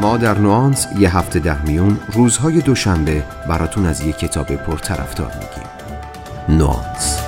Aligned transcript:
ما 0.00 0.16
در 0.16 0.38
نوانس 0.38 0.86
یه 0.98 1.16
هفته 1.16 1.38
در 1.38 1.58
میون 1.58 2.00
روزهای 2.12 2.60
دوشنبه 2.60 3.24
براتون 3.48 3.86
از 3.86 4.00
یه 4.00 4.12
کتاب 4.12 4.56
پرطرفدار 4.56 5.32
میگیم 5.34 5.68
نوانس 6.58 7.18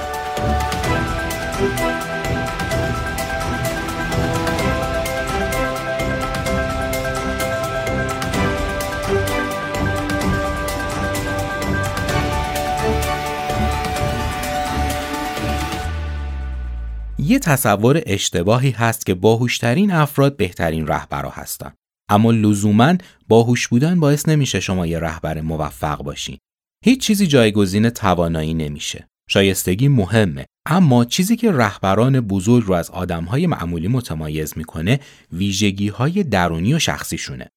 یه 17.19 17.39
تصور 17.39 18.03
اشتباهی 18.07 18.71
هست 18.71 19.07
که 19.07 19.15
باهوشترین 19.15 19.91
افراد 19.91 20.37
بهترین 20.37 20.87
رهبرا 20.87 21.31
هستن. 21.31 21.73
اما 22.11 22.31
لزوما 22.31 22.95
باهوش 23.29 23.69
بودن 23.69 24.01
باعث 24.01 24.29
نمیشه 24.29 24.61
شما 24.61 24.87
یه 24.87 24.99
رهبر 24.99 25.41
موفق 25.41 26.03
باشین. 26.03 26.39
هیچ 26.85 27.01
چیزی 27.01 27.27
جایگزین 27.27 27.91
توانایی 27.91 28.55
نمیشه. 28.55 29.07
شایستگی 29.31 29.89
مهمه 29.89 30.47
اما 30.67 31.05
چیزی 31.05 31.37
که 31.37 31.53
رهبران 31.53 32.21
بزرگ 32.21 32.65
رو 32.67 32.75
از 32.75 32.91
آدمهای 32.91 33.47
معمولی 33.47 33.89
متمایز 33.89 34.59
می‌کنه 34.59 35.01
ویژگی 35.33 35.89
های 35.89 36.23
درونی 36.23 36.75
و 36.75 36.79
شخصیشونه. 36.79 37.49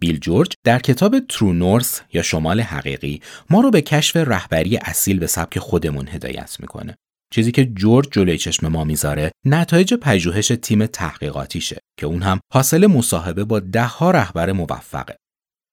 بیل 0.00 0.18
جورج 0.18 0.52
در 0.64 0.78
کتاب 0.78 1.18
ترو 1.18 1.52
نورس 1.52 2.00
یا 2.12 2.22
شمال 2.22 2.60
حقیقی 2.60 3.20
ما 3.50 3.60
رو 3.60 3.70
به 3.70 3.82
کشف 3.82 4.16
رهبری 4.16 4.76
اصیل 4.76 5.18
به 5.18 5.26
سبک 5.26 5.58
خودمون 5.58 6.08
هدایت 6.08 6.56
می‌کنه. 6.60 6.96
چیزی 7.30 7.52
که 7.52 7.64
جورج 7.64 8.08
جلوی 8.10 8.38
چشم 8.38 8.68
ما 8.68 8.84
می‌ذاره 8.84 9.30
نتایج 9.44 9.94
پژوهش 9.94 10.52
تیم 10.62 10.86
تحقیقاتیشه 10.86 11.78
که 11.98 12.06
اون 12.06 12.22
هم 12.22 12.40
حاصل 12.52 12.86
مصاحبه 12.86 13.44
با 13.44 13.60
ده 13.60 13.84
ها 13.84 14.10
رهبر 14.10 14.52
موفقه. 14.52 15.16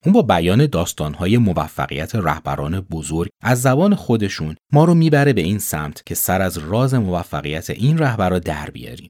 اون 0.05 0.13
با 0.13 0.21
بیان 0.21 0.65
داستانهای 0.65 1.37
موفقیت 1.37 2.15
رهبران 2.15 2.79
بزرگ 2.79 3.29
از 3.43 3.61
زبان 3.61 3.95
خودشون 3.95 4.55
ما 4.71 4.85
رو 4.85 4.93
می‌بره 4.93 5.33
به 5.33 5.41
این 5.41 5.59
سمت 5.59 6.03
که 6.05 6.15
سر 6.15 6.41
از 6.41 6.57
راز 6.57 6.93
موفقیت 6.93 7.69
این 7.69 7.97
رهبرا 7.97 8.39
در 8.39 8.69
بیاریم. 8.69 9.09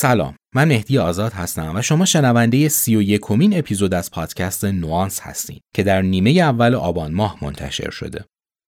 سلام 0.00 0.34
من 0.54 0.68
مهدی 0.68 0.98
آزاد 0.98 1.32
هستم 1.32 1.76
و 1.76 1.82
شما 1.82 2.04
شنونده 2.04 2.68
سی 2.68 2.96
و 2.96 3.02
یکمین 3.02 3.58
اپیزود 3.58 3.94
از 3.94 4.10
پادکست 4.10 4.64
نوانس 4.64 5.20
هستین 5.20 5.60
که 5.74 5.82
در 5.82 6.02
نیمه 6.02 6.30
اول 6.30 6.74
آبان 6.74 7.14
ماه 7.14 7.38
منتشر 7.42 7.90
شده. 7.90 8.24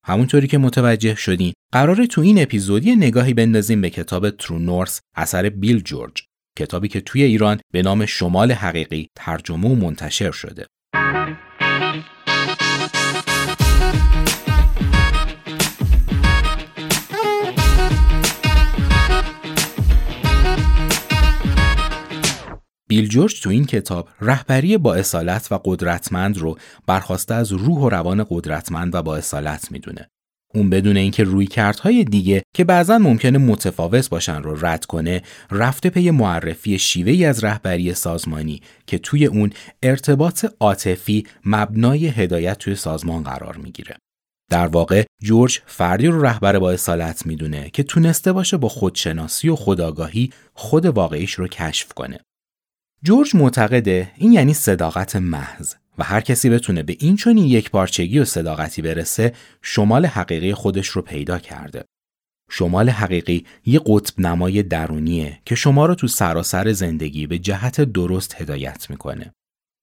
همونطوری 0.07 0.47
که 0.47 0.59
متوجه 0.59 1.15
شدین 1.15 1.53
قراره 1.73 2.07
تو 2.07 2.21
این 2.21 2.43
اپیزودی 2.43 2.97
نگاهی 2.97 3.35
بندازیم 3.35 3.81
به 3.81 3.91
کتاب 3.91 4.31
ترو 4.31 4.59
نورس 4.59 5.01
اثر 5.17 5.49
بیل 5.49 5.81
جورج 5.81 6.23
کتابی 6.59 6.89
که 6.89 7.01
توی 7.01 7.23
ایران 7.23 7.61
به 7.73 7.83
نام 7.83 8.07
شمال 8.07 8.53
حقیقی 8.53 9.09
ترجمه 9.17 9.69
و 9.69 9.75
منتشر 9.75 10.31
شده. 10.31 10.67
بیل 22.91 23.09
جورج 23.09 23.41
تو 23.41 23.51
این 23.51 23.65
کتاب 23.65 24.09
رهبری 24.21 24.79
با 24.79 24.95
اصالت 24.95 25.53
و 25.53 25.61
قدرتمند 25.65 26.39
رو 26.39 26.59
برخواسته 26.87 27.35
از 27.35 27.53
روح 27.53 27.79
و 27.79 27.89
روان 27.89 28.27
قدرتمند 28.29 28.95
و 28.95 29.03
با 29.03 29.17
اصالت 29.17 29.73
می‌دونه. 29.73 30.09
اون 30.55 30.71
بدون 30.71 30.97
اینکه 30.97 31.25
روی 31.25 31.47
کردهای 31.47 32.05
دیگه 32.05 32.43
که 32.55 32.65
بعضا 32.65 32.99
ممکنه 32.99 33.39
متفاوت 33.39 34.09
باشن 34.09 34.43
رو 34.43 34.67
رد 34.67 34.85
کنه 34.85 35.23
رفته 35.51 35.91
پی 35.91 36.11
معرفی 36.11 36.79
شیوهی 36.79 37.25
از 37.25 37.45
رهبری 37.45 37.95
سازمانی 37.95 38.63
که 38.87 38.99
توی 38.99 39.27
اون 39.27 39.53
ارتباط 39.83 40.47
عاطفی 40.61 41.27
مبنای 41.45 42.07
هدایت 42.07 42.59
توی 42.59 42.75
سازمان 42.75 43.23
قرار 43.23 43.57
می‌گیره. 43.57 43.97
در 44.51 44.67
واقع 44.67 45.05
جورج 45.23 45.61
فردی 45.67 46.07
رو 46.07 46.23
رهبر 46.23 46.59
با 46.59 46.71
اصالت 46.71 47.27
می‌دونه 47.27 47.71
که 47.71 47.83
تونسته 47.83 48.33
باشه 48.33 48.57
با 48.57 48.69
خودشناسی 48.69 49.49
و 49.49 49.57
خداگاهی 49.57 50.33
خود 50.55 50.87
واقعیش 50.87 51.33
رو 51.33 51.49
کشف 51.49 51.93
کنه. 51.93 52.21
جورج 53.05 53.37
معتقده 53.37 54.13
این 54.17 54.33
یعنی 54.33 54.55
صداقت 54.55 55.17
محض 55.17 55.75
و 55.99 56.05
هر 56.05 56.21
کسی 56.21 56.51
بتونه 56.51 56.83
به 56.83 56.97
این 57.01 57.17
چنین 57.17 57.45
یک 57.45 57.71
پارچگی 57.71 58.19
و 58.19 58.25
صداقتی 58.25 58.83
برسه 58.83 59.33
شمال 59.63 60.07
حقیقی 60.07 60.55
خودش 60.55 60.89
رو 60.89 61.03
پیدا 61.03 61.39
کرده. 61.39 61.85
شمال 62.51 62.91
حقیقی 62.91 63.45
یه 63.67 63.81
قطب 63.87 64.21
نمای 64.21 64.63
درونیه 64.63 65.41
که 65.45 65.55
شما 65.55 65.87
رو 65.87 65.95
تو 65.95 66.07
سراسر 66.07 66.73
زندگی 66.73 67.27
به 67.27 67.39
جهت 67.39 67.81
درست 67.81 68.41
هدایت 68.41 68.91
می‌کنه. 68.91 69.33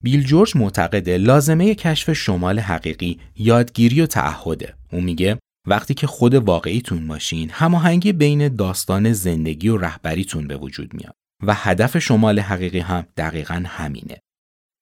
بیل 0.03 0.23
جورج 0.23 0.57
معتقده 0.57 1.17
لازمه 1.17 1.75
کشف 1.75 2.13
شمال 2.13 2.59
حقیقی 2.59 3.19
یادگیری 3.35 4.01
و 4.01 4.05
تعهده. 4.05 4.73
اون 4.91 5.03
میگه 5.03 5.39
وقتی 5.67 5.93
که 5.93 6.07
خود 6.07 6.33
واقعیتون 6.33 7.07
باشین 7.07 7.49
هماهنگی 7.49 8.13
بین 8.13 8.55
داستان 8.55 9.13
زندگی 9.13 9.69
و 9.69 9.77
رهبریتون 9.77 10.47
به 10.47 10.57
وجود 10.57 10.93
میاد. 10.93 11.13
و 11.43 11.53
هدف 11.53 11.97
شمال 11.97 12.39
حقیقی 12.39 12.79
هم 12.79 13.05
دقیقا 13.17 13.63
همینه. 13.67 14.17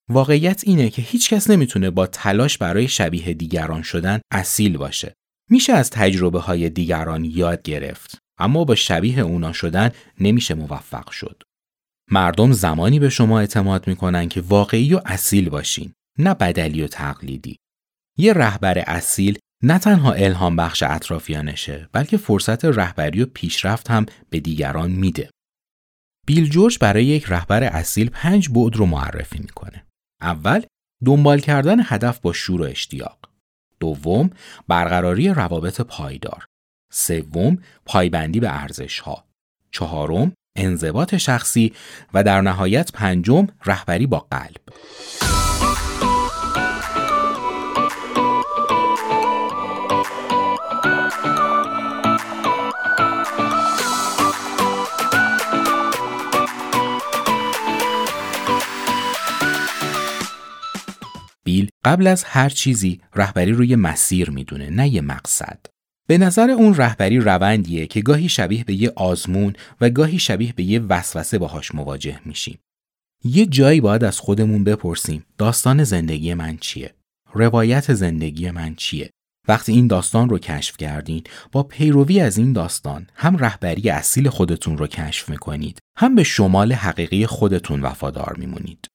واقعیت 0.09 0.61
اینه 0.66 0.89
که 0.89 1.01
هیچ 1.01 1.29
کس 1.29 1.49
نمی‌تونه 1.49 1.89
با 1.89 2.07
تلاش 2.07 2.57
برای 2.57 2.88
شبیه 2.88 3.33
دیگران 3.33 3.81
شدن 3.81 4.19
اصیل 4.31 4.77
باشه. 4.77 5.13
میشه 5.49 5.73
از 5.73 5.89
تجربه 5.89 6.39
های 6.39 6.69
دیگران 6.69 7.25
یاد 7.25 7.61
گرفت 7.61 8.17
اما 8.38 8.63
با 8.63 8.75
شبیه 8.75 9.19
اونا 9.19 9.53
شدن 9.53 9.91
نمیشه 10.19 10.53
موفق 10.53 11.09
شد. 11.09 11.44
مردم 12.11 12.51
زمانی 12.51 12.99
به 12.99 13.09
شما 13.09 13.39
اعتماد 13.39 13.88
می‌کنن 13.88 14.29
که 14.29 14.41
واقعی 14.41 14.94
و 14.94 15.01
اصیل 15.05 15.49
باشین 15.49 15.94
نه 16.19 16.33
بدلی 16.33 16.81
و 16.81 16.88
تقلیدی. 16.88 17.57
یه 18.17 18.33
رهبر 18.33 18.79
اصیل 18.79 19.39
نه 19.63 19.79
تنها 19.79 20.13
الهام 20.13 20.55
بخش 20.55 20.83
اطرافیانشه 20.83 21.89
بلکه 21.91 22.17
فرصت 22.17 22.65
رهبری 22.65 23.21
و 23.21 23.25
پیشرفت 23.25 23.91
هم 23.91 24.05
به 24.29 24.39
دیگران 24.39 24.91
میده. 24.91 25.29
بیل 26.25 26.50
جورج 26.50 26.80
برای 26.80 27.06
یک 27.06 27.25
رهبر 27.25 27.63
اصیل 27.63 28.09
پنج 28.09 28.50
بعد 28.50 28.75
رو 28.75 28.86
معرفی 28.86 29.40
می‌کنه. 29.40 29.86
اول 30.22 30.66
دنبال 31.06 31.40
کردن 31.40 31.78
هدف 31.84 32.19
با 32.19 32.34
شور 32.34 32.62
و 32.62 32.63
اشتیاق. 32.63 33.30
دوم 33.80 34.30
برقراری 34.68 35.30
روابط 35.30 35.81
پایدار. 35.81 36.46
سوم 36.94 37.58
پایبندی 37.86 38.40
به 38.40 38.62
ارزش 38.62 39.00
ها. 39.00 39.25
چهارم 39.72 40.34
انضباط 40.58 41.16
شخصی 41.16 41.74
و 42.13 42.24
در 42.24 42.42
نهایت 42.42 42.92
پنجم 42.92 43.47
رهبری 43.66 44.07
با 44.07 44.19
قلب. 44.19 44.62
قبل 61.85 62.07
از 62.07 62.23
هر 62.23 62.50
چیزی 62.50 63.01
رهبری 63.16 63.51
روی 63.51 63.75
مسیر 63.75 64.29
می‌دونه 64.29 64.69
نه 64.69 64.90
یه 64.90 65.01
مقصد. 65.01 65.59
به 66.07 66.18
نظر 66.18 66.50
اون 66.50 66.75
رهبری 66.75 67.19
روندیه 67.19 67.88
که 67.88 68.01
گاهی 68.01 68.29
شبیه 68.29 68.63
به 68.63 68.73
یه 68.73 68.91
آزمون 68.96 69.53
و 69.81 69.90
گاهی 69.90 70.19
شبیه 70.19 70.54
به 70.54 70.63
یه 70.63 70.80
وسوسه 70.80 71.38
باهاش 71.38 71.75
مواجه 71.75 72.19
میشیم. 72.25 72.59
یه 73.24 73.45
جایی 73.45 73.81
باید 73.81 74.04
از 74.04 74.19
خودمون 74.19 74.63
بپرسیم 74.63 75.25
داستان 75.38 75.83
زندگی 75.83 76.33
من 76.33 76.57
چیه؟ 76.57 76.94
روایت 77.33 77.94
زندگی 77.94 78.51
من 78.51 78.75
چیه؟ 78.75 79.09
وقتی 79.48 79.71
این 79.71 79.88
داستان 79.88 80.30
رو 80.30 80.39
کشف 80.39 80.77
کردین 80.77 81.24
با 81.51 81.63
پیروی 81.63 82.19
از 82.19 82.38
این 82.38 82.54
داستان 82.54 83.07
هم 83.15 83.38
رهبری 83.38 83.89
اصیل 83.89 84.30
خودتون 84.30 84.77
رو 84.77 84.88
کشف 84.88 85.30
می‌کنید 85.30 85.80
هم 85.98 86.15
به 86.15 86.24
شمال 86.24 86.74
حقیقی 86.74 87.25
خودتون 87.25 87.81
وفادار 87.81 88.36
میمونید. 88.38 88.88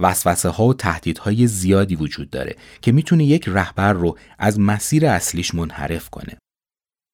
وسوسه 0.00 0.48
ها 0.48 0.64
و 0.64 0.74
تهدیدهای 0.74 1.46
زیادی 1.46 1.96
وجود 1.96 2.30
داره 2.30 2.56
که 2.82 2.92
می‌تونه 2.92 3.24
یک 3.24 3.44
رهبر 3.48 3.92
رو 3.92 4.18
از 4.38 4.60
مسیر 4.60 5.06
اصلیش 5.06 5.54
منحرف 5.54 6.10
کنه. 6.10 6.38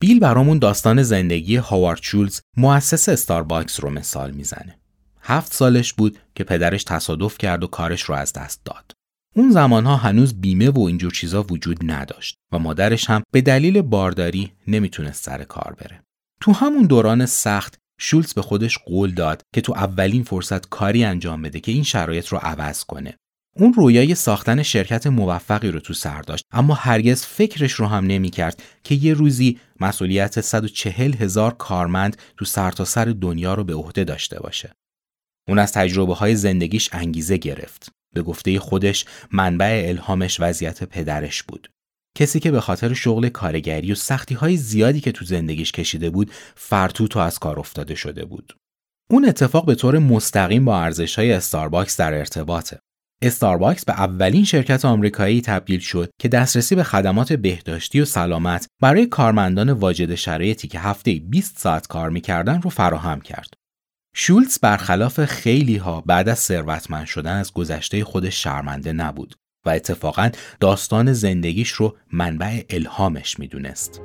بیل 0.01 0.21
برامون 0.21 0.59
داستان 0.59 1.03
زندگی 1.03 1.57
هاوارد 1.57 2.03
شولز 2.03 2.41
مؤسس 2.57 3.09
استارباکس 3.09 3.81
رو 3.81 3.91
مثال 3.91 4.31
می‌زنه. 4.31 4.79
هفت 5.21 5.55
سالش 5.55 5.93
بود 5.93 6.19
که 6.35 6.45
پدرش 6.45 6.85
تصادف 6.85 7.39
کرد 7.39 7.65
و 7.65 7.67
کارش 7.67 8.03
رو 8.03 8.15
از 8.15 8.33
دست 8.33 8.65
داد. 8.65 8.93
اون 9.37 9.51
زمانها 9.51 9.97
هنوز 9.97 10.41
بیمه 10.41 10.71
و 10.71 10.81
اینجور 10.81 11.13
چیزا 11.13 11.43
وجود 11.43 11.91
نداشت 11.91 12.37
و 12.53 12.59
مادرش 12.59 13.11
هم 13.11 13.23
به 13.33 13.41
دلیل 13.41 13.83
بارداری 13.83 14.53
نمی‌تونست 14.67 15.25
سر 15.25 15.45
کار 15.45 15.77
بره. 15.79 16.03
تو 16.41 16.53
همون 16.53 16.87
دوران 16.87 17.27
سخت 17.27 17.79
شولز 18.01 18.35
به 18.35 18.43
خودش 18.43 18.79
قول 18.79 19.15
داد 19.15 19.43
که 19.55 19.61
تو 19.61 19.73
اولین 19.73 20.23
فرصت 20.23 20.69
کاری 20.69 21.05
انجام 21.05 21.43
بده 21.43 21.61
که 21.61 21.73
این 21.73 21.83
شرایط 21.83 22.29
رو 22.29 22.39
عوض 22.39 22.85
کنه. 22.85 23.17
اون 23.57 23.73
رویای 23.73 24.15
ساختن 24.15 24.63
شرکت 24.63 25.07
موفقی 25.07 25.71
رو 25.71 25.81
تو 25.81 25.95
سر 25.95 26.23
داشت 26.23 26.45
اما 26.53 26.75
هرگز 26.75 27.23
فکرش 27.23 27.73
رو 27.73 27.87
هم 27.87 28.07
نمی 28.07 28.31
کرد 28.31 28.63
که 28.85 28.95
یه 28.95 29.15
روزی 29.15 29.61
مسئولیت 29.81 30.41
140 30.41 31.15
هزار 31.15 31.55
کارمند 31.55 32.17
تو 32.37 32.45
سرتاسر 32.45 33.05
سر 33.05 33.11
دنیا 33.21 33.55
رو 33.55 33.65
به 33.65 33.75
عهده 33.75 34.05
داشته 34.05 34.41
باشه. 34.41 34.73
اون 35.49 35.59
از 35.59 35.73
تجربه 35.73 36.15
های 36.15 36.37
زندگیش 36.37 36.89
انگیزه 36.93 37.37
گرفت. 37.37 37.89
به 38.15 38.23
گفته 38.23 38.59
خودش 38.59 39.05
منبع 39.33 39.85
الهامش 39.89 40.41
وضعیت 40.41 40.85
پدرش 40.85 41.43
بود. 41.43 41.71
کسی 42.15 42.41
که 42.41 42.51
به 42.51 42.61
خاطر 42.61 42.95
شغل 42.95 43.29
کارگری 43.29 43.93
و 43.93 43.95
سختی 43.95 44.35
های 44.35 44.57
زیادی 44.57 45.01
که 45.01 45.13
تو 45.13 45.25
زندگیش 45.25 45.73
کشیده 45.73 46.11
بود 46.11 46.31
فرتوت 46.55 47.17
و 47.17 47.21
از 47.21 47.39
کار 47.39 47.59
افتاده 47.59 47.95
شده 47.95 48.25
بود. 48.25 48.57
اون 49.11 49.25
اتفاق 49.25 49.67
به 49.67 49.75
طور 49.75 49.99
مستقیم 49.99 50.65
با 50.65 50.81
ارزش 50.81 51.19
های 51.19 51.33
استارباکس 51.33 51.97
در 51.97 52.15
ارتباطه. 52.15 52.79
استارباکس 53.23 53.85
به 53.85 53.93
اولین 53.93 54.45
شرکت 54.45 54.85
آمریکایی 54.85 55.41
تبدیل 55.41 55.81
شد 55.81 56.11
که 56.21 56.29
دسترسی 56.29 56.75
به 56.75 56.85
خدمات 56.85 57.33
بهداشتی 57.33 58.01
و 58.01 58.05
سلامت 58.05 58.67
برای 58.83 59.07
کارمندان 59.07 59.71
واجد 59.71 60.15
شرایطی 60.15 60.69
که 60.69 60.81
هفته 60.81 61.15
20 61.15 61.59
ساعت 61.59 61.87
کار 61.87 62.11
می‌کردن 62.11 62.63
رو 62.63 62.71
فراهم 62.71 63.21
کرد. 63.21 63.55
شولتز 64.15 64.59
برخلاف 64.59 65.25
خیلی 65.25 65.77
ها 65.77 66.01
بعد 66.01 66.29
از 66.29 66.39
ثروتمند 66.39 67.07
شدن 67.07 67.37
از 67.37 67.53
گذشته 67.53 68.05
خودش 68.05 68.43
شرمنده 68.43 68.93
نبود 68.93 69.35
و 69.67 69.71
اتفاقا 69.71 70.31
داستان 70.61 71.13
زندگیش 71.13 71.71
رو 71.71 71.97
منبع 72.13 72.63
الهامش 72.71 73.39
می‌دونست. 73.39 74.01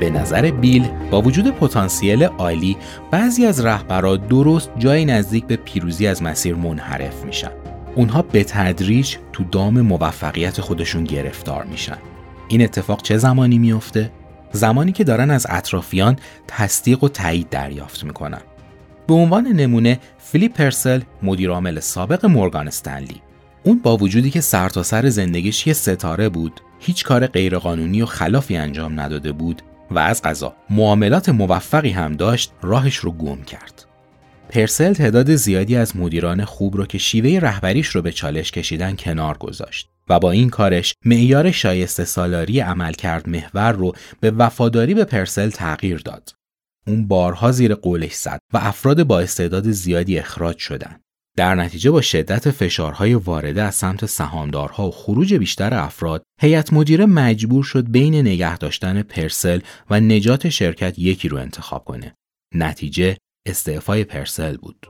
به 0.00 0.10
نظر 0.10 0.50
بیل 0.50 0.88
با 1.10 1.22
وجود 1.22 1.50
پتانسیل 1.50 2.24
عالی 2.24 2.76
بعضی 3.10 3.46
از 3.46 3.64
رهبرا 3.64 4.16
درست 4.16 4.70
جای 4.78 5.04
نزدیک 5.04 5.44
به 5.44 5.56
پیروزی 5.56 6.06
از 6.06 6.22
مسیر 6.22 6.54
منحرف 6.54 7.24
میشن 7.24 7.65
اونها 7.96 8.22
به 8.22 8.44
تدریج 8.44 9.16
تو 9.32 9.44
دام 9.44 9.80
موفقیت 9.80 10.60
خودشون 10.60 11.04
گرفتار 11.04 11.64
میشن. 11.64 11.98
این 12.48 12.62
اتفاق 12.62 13.02
چه 13.02 13.16
زمانی 13.16 13.58
میفته؟ 13.58 14.12
زمانی 14.52 14.92
که 14.92 15.04
دارن 15.04 15.30
از 15.30 15.46
اطرافیان 15.50 16.16
تصدیق 16.48 17.04
و 17.04 17.08
تایید 17.08 17.48
دریافت 17.48 18.04
می‌کنن. 18.04 18.40
به 19.06 19.14
عنوان 19.14 19.46
نمونه 19.46 20.00
فیلیپ 20.18 20.52
پرسل 20.52 21.00
مدیرعامل 21.22 21.80
سابق 21.80 22.26
مورگان 22.26 22.68
استنلی. 22.68 23.22
اون 23.62 23.80
با 23.82 23.96
وجودی 23.96 24.30
که 24.30 24.40
سرتاسر 24.40 25.02
سر 25.02 25.08
زندگیش 25.08 25.66
یه 25.66 25.72
ستاره 25.72 26.28
بود 26.28 26.60
هیچ 26.80 27.04
کار 27.04 27.26
غیرقانونی 27.26 28.02
و 28.02 28.06
خلافی 28.06 28.56
انجام 28.56 29.00
نداده 29.00 29.32
بود 29.32 29.62
و 29.90 29.98
از 29.98 30.22
قضا 30.22 30.54
معاملات 30.70 31.28
موفقی 31.28 31.90
هم 31.90 32.12
داشت 32.12 32.52
راهش 32.62 32.96
رو 32.96 33.12
گم 33.12 33.42
کرد. 33.42 33.75
پرسل 34.50 34.92
تعداد 34.92 35.34
زیادی 35.34 35.76
از 35.76 35.96
مدیران 35.96 36.44
خوب 36.44 36.76
رو 36.76 36.86
که 36.86 36.98
شیوه 36.98 37.38
رهبریش 37.40 37.86
رو 37.86 38.02
به 38.02 38.12
چالش 38.12 38.52
کشیدن 38.52 38.96
کنار 38.96 39.38
گذاشت 39.38 39.88
و 40.08 40.18
با 40.18 40.30
این 40.30 40.50
کارش 40.50 40.94
معیار 41.04 41.50
شایسته 41.50 42.04
سالاری 42.04 42.60
عملکرد 42.60 43.28
محور 43.28 43.72
رو 43.72 43.92
به 44.20 44.30
وفاداری 44.30 44.94
به 44.94 45.04
پرسل 45.04 45.50
تغییر 45.50 45.98
داد. 45.98 46.32
اون 46.86 47.08
بارها 47.08 47.52
زیر 47.52 47.74
قولش 47.74 48.14
زد 48.14 48.38
و 48.52 48.58
افراد 48.58 49.02
با 49.02 49.20
استعداد 49.20 49.70
زیادی 49.70 50.18
اخراج 50.18 50.58
شدند. 50.58 51.00
در 51.36 51.54
نتیجه 51.54 51.90
با 51.90 52.00
شدت 52.00 52.50
فشارهای 52.50 53.14
وارده 53.14 53.62
از 53.62 53.74
سمت 53.74 54.06
سهامدارها 54.06 54.88
و 54.88 54.90
خروج 54.90 55.34
بیشتر 55.34 55.74
افراد 55.74 56.22
هیئت 56.40 56.72
مدیره 56.72 57.06
مجبور 57.06 57.64
شد 57.64 57.90
بین 57.90 58.14
نگه 58.14 58.58
داشتن 58.58 59.02
پرسل 59.02 59.60
و 59.90 60.00
نجات 60.00 60.48
شرکت 60.48 60.98
یکی 60.98 61.28
رو 61.28 61.36
انتخاب 61.36 61.84
کنه 61.84 62.14
نتیجه 62.54 63.16
استعفای 63.46 64.04
پرسل 64.04 64.56
بود. 64.56 64.86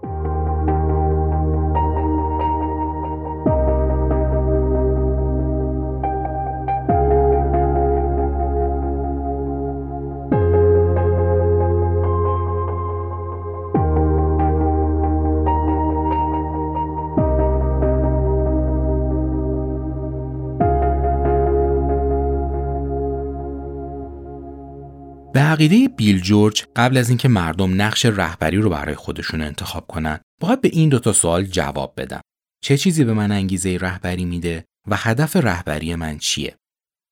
به 25.36 25.42
عقیده 25.42 25.88
بیل 25.88 26.20
جورج 26.20 26.64
قبل 26.76 26.96
از 26.96 27.08
اینکه 27.08 27.28
مردم 27.28 27.82
نقش 27.82 28.06
رهبری 28.06 28.56
رو 28.56 28.70
برای 28.70 28.94
خودشون 28.94 29.42
انتخاب 29.42 29.86
کنن 29.86 30.20
باید 30.40 30.60
به 30.60 30.68
این 30.72 30.88
دوتا 30.88 31.12
سوال 31.12 31.44
جواب 31.44 31.94
بدم 31.96 32.20
چه 32.64 32.78
چیزی 32.78 33.04
به 33.04 33.12
من 33.12 33.32
انگیزه 33.32 33.78
رهبری 33.80 34.24
میده 34.24 34.64
و 34.88 34.96
هدف 34.96 35.36
رهبری 35.36 35.94
من 35.94 36.18
چیه؟ 36.18 36.56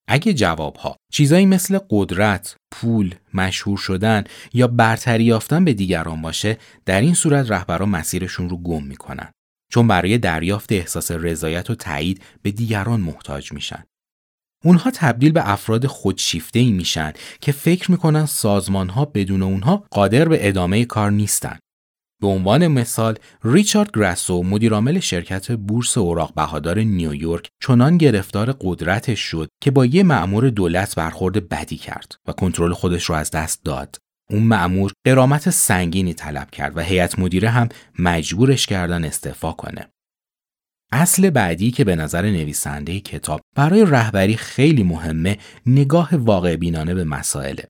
اگه 0.08 0.34
جوابها 0.34 0.96
چیزایی 1.12 1.46
مثل 1.46 1.78
قدرت، 1.90 2.56
پول، 2.72 3.14
مشهور 3.34 3.78
شدن 3.78 4.24
یا 4.52 4.66
برتری 4.66 5.24
یافتن 5.24 5.64
به 5.64 5.74
دیگران 5.74 6.22
باشه 6.22 6.58
در 6.84 7.00
این 7.00 7.14
صورت 7.14 7.50
رهبران 7.50 7.88
مسیرشون 7.88 8.48
رو 8.48 8.56
گم 8.56 8.82
می‌کنن. 8.82 9.30
چون 9.72 9.88
برای 9.88 10.18
دریافت 10.18 10.72
احساس 10.72 11.10
رضایت 11.10 11.70
و 11.70 11.74
تایید 11.74 12.22
به 12.42 12.50
دیگران 12.50 13.00
محتاج 13.00 13.52
میشن. 13.52 13.84
اونها 14.64 14.90
تبدیل 14.90 15.32
به 15.32 15.50
افراد 15.50 15.86
خودشیفته 15.86 16.58
ای 16.58 16.70
میشن 16.70 17.12
که 17.40 17.52
فکر 17.52 17.90
می‌کنن 17.90 18.26
سازمان 18.26 18.88
ها 18.88 19.04
بدون 19.04 19.42
اونها 19.42 19.84
قادر 19.90 20.28
به 20.28 20.48
ادامه 20.48 20.84
کار 20.84 21.10
نیستن. 21.10 21.58
به 22.20 22.26
عنوان 22.26 22.66
مثال 22.66 23.18
ریچارد 23.44 23.90
گراسو 23.94 24.42
مدیرعامل 24.42 25.00
شرکت 25.00 25.52
بورس 25.52 25.98
اوراق 25.98 26.34
بهادار 26.34 26.78
نیویورک 26.78 27.48
چنان 27.62 27.98
گرفتار 27.98 28.56
قدرتش 28.60 29.20
شد 29.20 29.48
که 29.62 29.70
با 29.70 29.86
یه 29.86 30.02
مأمور 30.02 30.50
دولت 30.50 30.94
برخورد 30.94 31.48
بدی 31.48 31.76
کرد 31.76 32.16
و 32.28 32.32
کنترل 32.32 32.72
خودش 32.72 33.04
رو 33.04 33.14
از 33.14 33.30
دست 33.30 33.64
داد. 33.64 33.96
اون 34.30 34.42
مأمور 34.42 34.92
قرامت 35.06 35.50
سنگینی 35.50 36.14
طلب 36.14 36.50
کرد 36.50 36.76
و 36.76 36.80
هیئت 36.80 37.18
مدیره 37.18 37.50
هم 37.50 37.68
مجبورش 37.98 38.66
کردن 38.66 39.04
استعفا 39.04 39.52
کنه. 39.52 39.88
اصل 40.96 41.30
بعدی 41.30 41.70
که 41.70 41.84
به 41.84 41.96
نظر 41.96 42.22
نویسنده 42.22 43.00
کتاب 43.00 43.40
برای 43.56 43.84
رهبری 43.84 44.36
خیلی 44.36 44.82
مهمه 44.82 45.38
نگاه 45.66 46.16
واقع 46.16 46.56
بینانه 46.56 46.94
به 46.94 47.04
مسائله. 47.04 47.64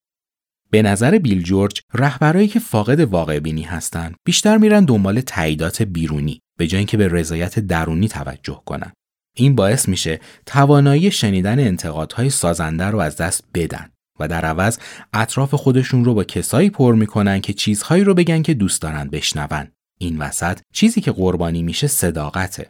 به 0.71 0.83
نظر 0.83 1.19
بیل 1.19 1.43
جورج 1.43 1.81
رهبرایی 1.95 2.49
که 2.49 2.61
فاقد 2.61 3.01
واقع 3.01 3.39
بینی 3.39 3.63
هستند 3.63 4.15
بیشتر 4.27 4.59
میرن 4.59 4.85
دنبال 4.85 5.21
تاییدات 5.21 5.83
بیرونی 5.83 6.41
به 6.59 6.67
جای 6.67 6.79
اینکه 6.79 6.97
به 6.97 7.09
رضایت 7.09 7.59
درونی 7.59 8.09
توجه 8.09 8.63
کنن. 8.67 8.93
این 9.37 9.55
باعث 9.55 9.89
میشه 9.89 10.21
توانایی 10.47 11.11
شنیدن 11.11 11.61
انتقادهای 11.61 12.31
سازنده 12.31 12.85
رو 12.85 12.99
از 12.99 13.17
دست 13.17 13.45
بدن 13.55 13.91
و 14.21 14.29
در 14.29 14.45
عوض 14.45 14.79
اطراف 15.13 15.55
خودشون 15.55 16.05
رو 16.05 16.15
با 16.15 16.25
کسایی 16.25 16.71
پر 16.71 16.95
می‌کنن 16.95 17.41
که 17.41 17.53
چیزهایی 17.53 18.05
رو 18.05 18.15
بگن 18.15 18.43
که 18.43 18.55
دوست 18.55 18.83
دارن 18.83 19.09
بشنون. 19.09 19.69
این 19.99 20.19
وسط 20.19 20.59
چیزی 20.73 21.01
که 21.01 21.13
قربانی 21.13 21.63
میشه 21.63 21.87
صداقته. 21.87 22.69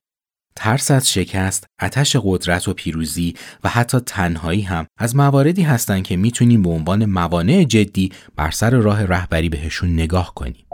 ترس 0.57 0.91
از 0.91 1.13
شکست، 1.13 1.67
اتش 1.83 2.17
قدرت 2.23 2.69
و 2.69 2.75
پیروزی 2.75 3.35
و 3.65 3.69
حتی 3.69 4.01
تنهایی 4.01 4.63
هم 4.63 4.87
از 4.99 5.17
مواردی 5.17 5.63
هستند 5.63 6.03
که 6.03 6.17
می‌تونیم 6.17 6.63
به 6.63 6.71
عنوان 6.71 7.05
موانع 7.05 7.65
جدی 7.65 8.13
بر 8.37 8.51
سر 8.51 8.71
راه 8.71 9.05
رهبری 9.05 9.49
بهشون 9.49 9.93
نگاه 9.93 10.35
کنیم. 10.35 10.67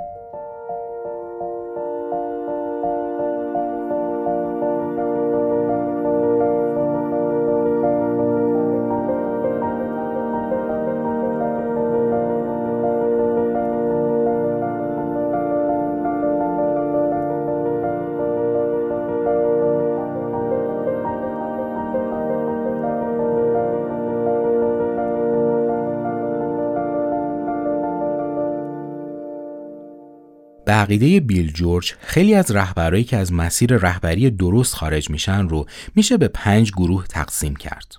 به 30.71 30.77
عقیده 30.77 31.21
بیل 31.21 31.53
جورج 31.53 31.95
خیلی 32.00 32.35
از 32.35 32.50
رهبرایی 32.50 33.05
که 33.05 33.17
از 33.17 33.33
مسیر 33.33 33.77
رهبری 33.77 34.31
درست 34.31 34.75
خارج 34.75 35.11
میشن 35.11 35.49
رو 35.49 35.67
میشه 35.95 36.17
به 36.17 36.29
پنج 36.29 36.73
گروه 36.73 37.07
تقسیم 37.07 37.57
کرد. 37.57 37.97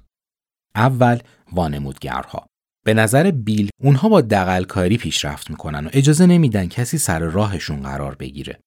اول 0.75 1.19
وانمودگرها 1.51 2.45
به 2.85 2.93
نظر 2.93 3.31
بیل 3.31 3.69
اونها 3.81 4.09
با 4.09 4.21
دقلکاری 4.21 4.97
پیشرفت 4.97 5.49
می‌کنن 5.49 5.85
و 5.85 5.89
اجازه 5.93 6.25
نمیدن 6.25 6.67
کسی 6.67 6.97
سر 6.97 7.19
راهشون 7.19 7.81
قرار 7.81 8.15
بگیره. 8.15 8.59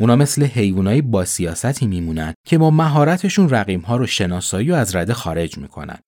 اونا 0.00 0.16
مثل 0.16 0.44
حیوانای 0.44 1.02
با 1.02 1.24
سیاستی 1.24 1.86
میمونن 1.86 2.34
که 2.46 2.58
با 2.58 2.70
مهارتشون 2.70 3.50
رقیمها 3.50 3.96
رو 3.96 4.06
شناسایی 4.06 4.70
و 4.70 4.74
از 4.74 4.96
رده 4.96 5.14
خارج 5.14 5.58
می‌کنن. 5.58 5.98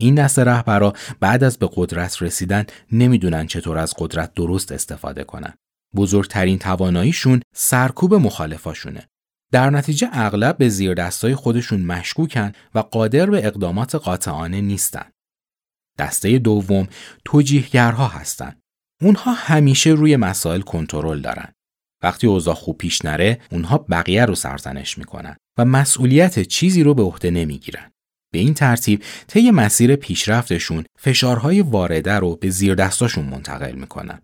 این 0.00 0.14
دست 0.14 0.38
رهبرا 0.38 0.92
بعد 1.20 1.44
از 1.44 1.58
به 1.58 1.70
قدرت 1.74 2.22
رسیدن 2.22 2.64
نمی‌دونن 2.92 3.46
چطور 3.46 3.78
از 3.78 3.94
قدرت 3.98 4.34
درست 4.34 4.72
استفاده 4.72 5.24
کنن. 5.24 5.54
بزرگترین 5.96 6.58
تواناییشون 6.58 7.40
سرکوب 7.54 8.14
مخالفاشونه. 8.14 9.06
در 9.52 9.70
نتیجه 9.70 10.08
اغلب 10.12 10.58
به 10.58 10.68
زیر 10.68 10.94
دستای 10.94 11.34
خودشون 11.34 11.80
مشکوکن 11.80 12.52
و 12.74 12.78
قادر 12.78 13.30
به 13.30 13.46
اقدامات 13.46 13.94
قاطعانه 13.94 14.60
نیستن. 14.60 15.10
دسته 15.98 16.38
دوم 16.38 16.88
توجیهگرها 17.24 18.08
هستند. 18.08 18.60
اونها 19.02 19.32
همیشه 19.32 19.90
روی 19.90 20.16
مسائل 20.16 20.60
کنترل 20.60 21.20
دارن. 21.20 21.52
وقتی 22.02 22.26
اوضاع 22.26 22.54
خوب 22.54 22.78
پیش 22.78 23.04
نره، 23.04 23.40
اونها 23.50 23.78
بقیه 23.78 24.24
رو 24.24 24.34
سرزنش 24.34 24.98
می‌کنن 24.98 25.36
و 25.58 25.64
مسئولیت 25.64 26.40
چیزی 26.40 26.82
رو 26.82 26.94
به 26.94 27.02
عهده 27.02 27.30
نمی‌گیرن. 27.30 27.90
به 28.32 28.38
این 28.38 28.54
ترتیب 28.54 29.02
طی 29.26 29.50
مسیر 29.50 29.96
پیشرفتشون 29.96 30.84
فشارهای 30.98 31.60
وارده 31.60 32.12
رو 32.12 32.36
به 32.36 32.50
زیر 32.50 32.74
دستاشون 32.74 33.24
منتقل 33.24 33.72
می‌کنن. 33.72 34.22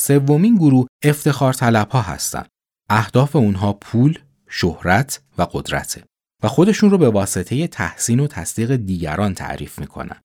سومین 0.00 0.56
گروه 0.56 0.86
افتخار 1.02 1.52
طلبها 1.52 2.00
هستن. 2.00 2.44
اهداف 2.90 3.36
اونها 3.36 3.72
پول، 3.72 4.18
شهرت 4.48 5.20
و 5.38 5.42
قدرته 5.52 6.04
و 6.42 6.48
خودشون 6.48 6.90
رو 6.90 6.98
به 6.98 7.08
واسطه 7.08 7.66
تحسین 7.66 8.20
و 8.20 8.26
تصدیق 8.26 8.76
دیگران 8.76 9.34
تعریف 9.34 9.78
می‌کنن. 9.78 10.16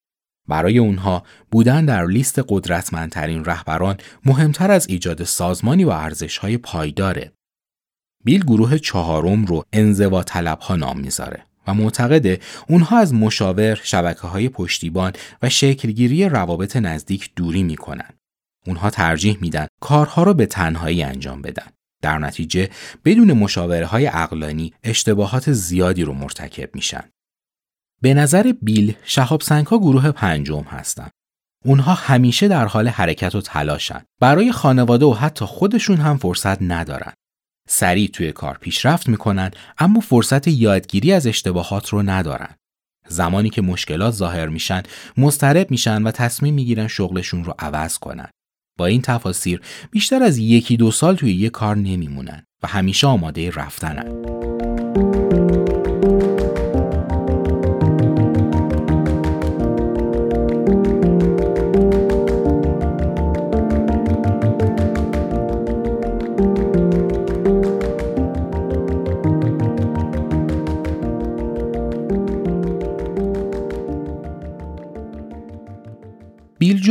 برای 0.48 0.78
اونها 0.78 1.24
بودن 1.52 1.86
در 1.86 2.06
لیست 2.06 2.42
قدرتمندترین 2.48 3.46
رهبران 3.46 3.98
مهمتر 4.26 4.72
از 4.72 4.88
ایجاد 4.90 5.24
سازمانی 5.24 5.84
و 5.84 5.90
ارزشهای 5.90 6.58
پایداره. 6.58 7.32
بیل 8.24 8.44
گروه 8.44 8.78
چهارم 8.78 9.46
رو 9.46 9.64
انزوا 9.74 10.24
طلبها 10.24 10.76
نام 10.76 11.00
می‌ذاره 11.00 11.46
و 11.68 11.74
معتقده 11.74 12.40
اونها 12.70 12.98
از 12.98 13.14
مشاور، 13.14 13.76
شبکه 13.76 14.28
های 14.28 14.50
پشتیبان 14.50 15.14
و 15.42 15.50
شکلگیری 15.50 16.30
روابط 16.30 16.76
نزدیک 16.76 17.32
دوری 17.36 17.64
می‌کنن. 17.64 18.10
اونها 18.68 18.90
ترجیح 18.90 19.38
میدن 19.42 19.68
کارها 19.82 20.24
رو 20.24 20.34
به 20.34 20.46
تنهایی 20.46 21.04
انجام 21.04 21.42
بدن. 21.42 21.68
در 22.02 22.18
نتیجه 22.18 22.70
بدون 23.06 23.34
مشاوره 23.34 23.86
های 23.86 24.08
اقلانی 24.08 24.74
اشتباهات 24.84 25.52
زیادی 25.52 26.04
رو 26.04 26.14
مرتکب 26.14 26.76
میشن. 26.76 27.04
به 28.02 28.14
نظر 28.14 28.54
بیل 28.62 28.96
شهاب 29.04 29.42
ها 29.42 29.78
گروه 29.78 30.12
پنجم 30.12 30.62
هستند. 30.62 31.12
اونها 31.66 31.94
همیشه 31.94 32.48
در 32.48 32.66
حال 32.66 32.88
حرکت 32.88 33.36
و 33.36 33.42
تلاشن. 33.42 34.04
برای 34.22 34.52
خانواده 34.52 35.06
و 35.06 35.14
حتی 35.14 35.46
خودشون 35.46 35.98
هم 35.98 36.18
فرصت 36.18 36.62
ندارن. 36.62 37.14
سریع 37.70 38.08
توی 38.08 38.32
کار 38.32 38.58
پیشرفت 38.58 39.10
می‌کنن 39.10 39.52
اما 39.78 40.00
فرصت 40.00 40.48
یادگیری 40.48 41.14
از 41.14 41.28
اشتباهات 41.28 41.90
رو 41.90 42.02
ندارن. 42.02 42.56
زمانی 43.08 43.50
که 43.50 43.62
مشکلات 43.62 44.14
ظاهر 44.14 44.48
میشن 44.48 44.84
مضطرب 45.18 45.72
میشن 45.72 46.04
و 46.04 46.12
تصمیم 46.12 46.54
می‌گیرن 46.54 46.88
شغلشون 46.88 47.44
رو 47.44 47.54
عوض 47.60 47.98
کنن. 47.98 48.30
با 48.78 48.86
این 48.86 49.02
تفاسیر 49.02 49.62
بیشتر 49.92 50.24
از 50.24 50.38
یکی 50.38 50.78
دو 50.78 50.92
سال 50.92 51.16
توی 51.16 51.34
یه 51.34 51.50
کار 51.50 51.76
نمیمونن 51.76 52.46
و 52.64 52.68
همیشه 52.68 53.08
آماده 53.08 53.52
رفتنن. 53.52 54.53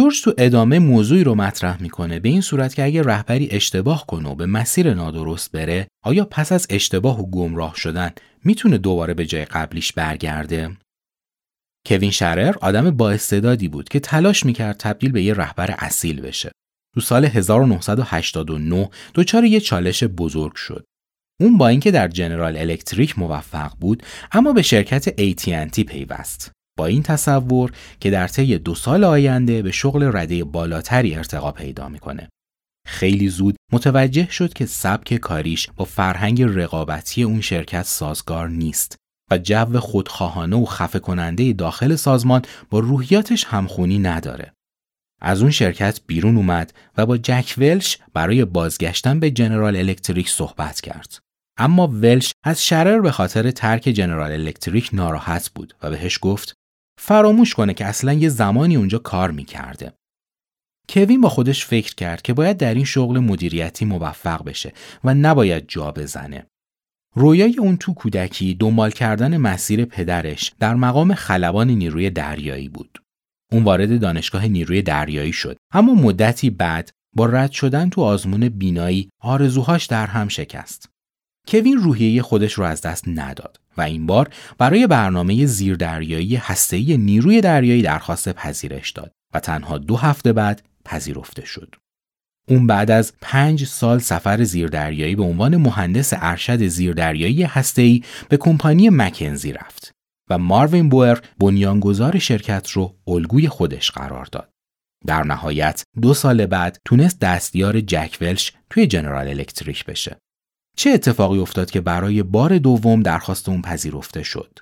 جورج 0.03 0.23
تو 0.23 0.35
ادامه 0.39 0.79
موضوعی 0.79 1.25
رو 1.25 1.35
مطرح 1.35 1.83
می‌کنه 1.83 2.21
به 2.21 2.29
این 2.29 2.41
صورت 2.41 2.75
که 2.75 2.85
اگه 2.85 3.03
رهبری 3.03 3.49
اشتباه 3.51 4.07
کنه 4.07 4.29
و 4.29 4.35
به 4.35 4.47
مسیر 4.47 4.95
نادرست 4.95 5.53
بره 5.53 5.87
آیا 6.05 6.25
پس 6.25 6.53
از 6.53 6.67
اشتباه 6.71 7.21
و 7.21 7.31
گمراه 7.31 7.75
شدن 7.77 8.11
می‌تونه 8.45 8.79
دوباره 8.79 9.15
به 9.15 9.27
جای 9.27 9.45
قبلیش 9.45 9.93
برگرده؟ 9.93 10.77
کوین 11.87 12.11
شرر 12.11 12.55
آدم 12.61 12.91
با 12.91 13.11
استعدادی 13.11 13.69
بود 13.69 13.89
که 13.89 14.01
تلاش 14.01 14.47
می‌کرد 14.47 14.77
تبدیل 14.77 15.13
به 15.13 15.23
یه 15.23 15.35
رهبر 15.35 15.75
اصیل 15.79 16.21
بشه. 16.21 16.53
تو 16.95 17.01
سال 17.01 17.25
1989 17.25 18.91
دچار 19.15 19.45
یه 19.45 19.61
چالش 19.61 20.05
بزرگ 20.05 20.55
شد. 20.55 20.85
اون 21.41 21.59
با 21.59 21.69
اینکه 21.69 21.91
در 21.91 22.09
جنرال 22.09 22.57
الکتریک 22.57 23.19
موفق 23.19 23.73
بود 23.81 24.03
اما 24.33 24.53
به 24.53 24.63
شرکت 24.63 25.09
AT&T 25.09 25.81
پیوست. 25.81 26.53
این 26.87 27.03
تصور 27.03 27.73
که 28.01 28.11
در 28.11 28.29
طی 28.29 28.59
دو 28.59 28.75
سال 28.75 29.05
آینده 29.05 29.63
به 29.63 29.71
شغل 29.71 30.11
رده 30.17 30.45
بالاتری 30.45 31.15
ارتقا 31.15 31.53
پیدا 31.53 31.89
می‌کنه. 31.89 32.29
خیلی 32.87 33.29
زود 33.29 33.57
متوجه 33.73 34.31
شد 34.31 34.53
که 34.53 34.67
سبک 34.67 35.15
کاریش 35.15 35.71
با 35.77 35.85
فرهنگ 35.85 36.43
رقابتی 36.43 37.23
اون 37.23 37.41
شرکت 37.41 37.83
سازگار 37.83 38.49
نیست 38.49 38.97
و 39.31 39.39
جو 39.39 39.81
خودخواهانه 39.81 40.57
و 40.57 40.65
خفه 40.65 40.99
کننده 40.99 41.53
داخل 41.53 41.97
سازمان 41.97 42.43
با 42.71 42.79
روحیاتش 42.79 43.45
همخونی 43.45 43.99
نداره. 43.99 44.53
از 45.21 45.43
اون 45.43 45.51
شرکت 45.51 46.01
بیرون 46.07 46.37
اومد 46.37 46.75
و 46.97 47.07
با 47.07 47.17
جک 47.17 47.55
ولش 47.59 47.99
برای 48.13 48.45
بازگشتن 48.45 49.21
به 49.21 49.31
جنرال 49.31 49.77
الکتریک 49.77 50.29
صحبت 50.29 50.81
کرد. 50.81 51.19
اما 51.59 51.87
ولش 51.87 52.33
از 52.45 52.65
شرر 52.65 53.01
به 53.01 53.11
خاطر 53.11 53.51
ترک 53.51 53.83
جنرال 53.83 54.33
الکتریک 54.33 54.91
ناراحت 54.93 55.51
بود 55.55 55.75
و 55.83 55.91
بهش 55.91 56.19
گفت 56.23 56.55
فراموش 57.05 57.55
کنه 57.55 57.75
که 57.75 57.85
اصلا 57.87 58.13
یه 58.13 58.29
زمانی 58.29 58.77
اونجا 58.77 58.99
کار 58.99 59.31
می‌کرده. 59.31 59.93
کوین 60.89 61.21
با 61.21 61.29
خودش 61.29 61.67
فکر 61.67 61.95
کرد 61.95 62.23
که 62.23 62.33
باید 62.33 62.57
در 62.57 62.75
این 62.75 62.85
شغل 62.85 63.19
مدیریتی 63.19 63.85
موفق 63.85 64.45
بشه 64.45 64.73
و 65.05 65.15
نباید 65.15 65.65
جا 65.69 65.91
بزنه. 65.91 66.47
رویای 67.15 67.59
اون 67.59 67.77
تو 67.77 67.95
کودکی 67.95 68.55
دنبال 68.55 68.91
کردن 68.91 69.37
مسیر 69.37 69.85
پدرش 69.85 70.53
در 70.61 70.75
مقام 70.75 71.15
خلبان 71.15 71.71
نیروی 71.71 72.11
دریایی 72.11 72.69
بود. 72.69 73.03
اون 73.53 73.65
وارد 73.65 74.01
دانشگاه 74.01 74.47
نیروی 74.47 74.83
دریایی 74.83 75.33
شد 75.33 75.57
اما 75.73 75.95
مدتی 75.95 76.51
بعد 76.51 76.91
با 77.17 77.27
رد 77.27 77.51
شدن 77.51 77.91
تو 77.91 78.01
آزمون 78.01 78.49
بینایی 78.49 79.11
آرزوهاش 79.21 79.87
در 79.87 80.07
هم 80.07 80.29
شکست. 80.29 80.92
کوین 81.49 81.79
روحیه 81.79 82.23
خودش 82.23 82.53
رو 82.53 82.65
از 82.65 82.81
دست 82.81 83.05
نداد 83.07 83.61
و 83.77 83.83
این 83.83 84.07
بار 84.07 84.31
برای 84.59 84.87
برنامه 84.87 85.47
زیردریایی 85.47 86.37
هسته‌ای 86.37 86.97
نیروی 86.97 87.41
دریایی 87.41 87.83
درخواست 87.83 88.29
پذیرش 88.29 88.91
داد 88.91 89.13
و 89.35 89.41
تنها 89.41 89.79
دو 89.79 89.97
هفته 89.97 90.33
بعد 90.33 90.63
پذیرفته 90.85 91.45
شد. 91.45 91.75
اون 92.49 92.67
بعد 92.67 92.91
از 92.91 93.13
پنج 93.21 93.65
سال 93.65 93.99
سفر 93.99 94.45
زیردریایی 94.45 95.17
به 95.17 95.23
عنوان 95.23 95.57
مهندس 95.57 96.13
ارشد 96.17 96.67
زیردریایی 96.67 97.43
هسته‌ای 97.43 98.03
به 98.29 98.37
کمپانی 98.37 98.91
مکنزی 98.91 99.53
رفت 99.53 99.93
و 100.31 100.39
ماروین 100.39 100.89
بوئر 100.89 101.19
بنیانگذار 101.39 102.19
شرکت 102.19 102.71
رو 102.71 102.95
الگوی 103.07 103.49
خودش 103.49 103.91
قرار 103.91 104.25
داد. 104.33 104.51
در 105.07 105.23
نهایت 105.23 105.83
دو 106.03 106.15
سال 106.15 106.47
بعد 106.47 106.79
تونست 106.85 107.21
دستیار 107.21 107.81
جک 107.81 108.19
ولش 108.21 108.53
توی 108.71 108.87
جنرال 108.87 109.29
الکتریک 109.29 109.85
بشه. 109.85 110.17
چه 110.77 110.91
اتفاقی 110.91 111.39
افتاد 111.39 111.71
که 111.71 111.81
برای 111.81 112.23
بار 112.23 112.59
دوم 112.59 113.03
درخواست 113.03 113.49
اون 113.49 113.63
پذیرفته 113.63 114.23
شد؟ 114.23 114.59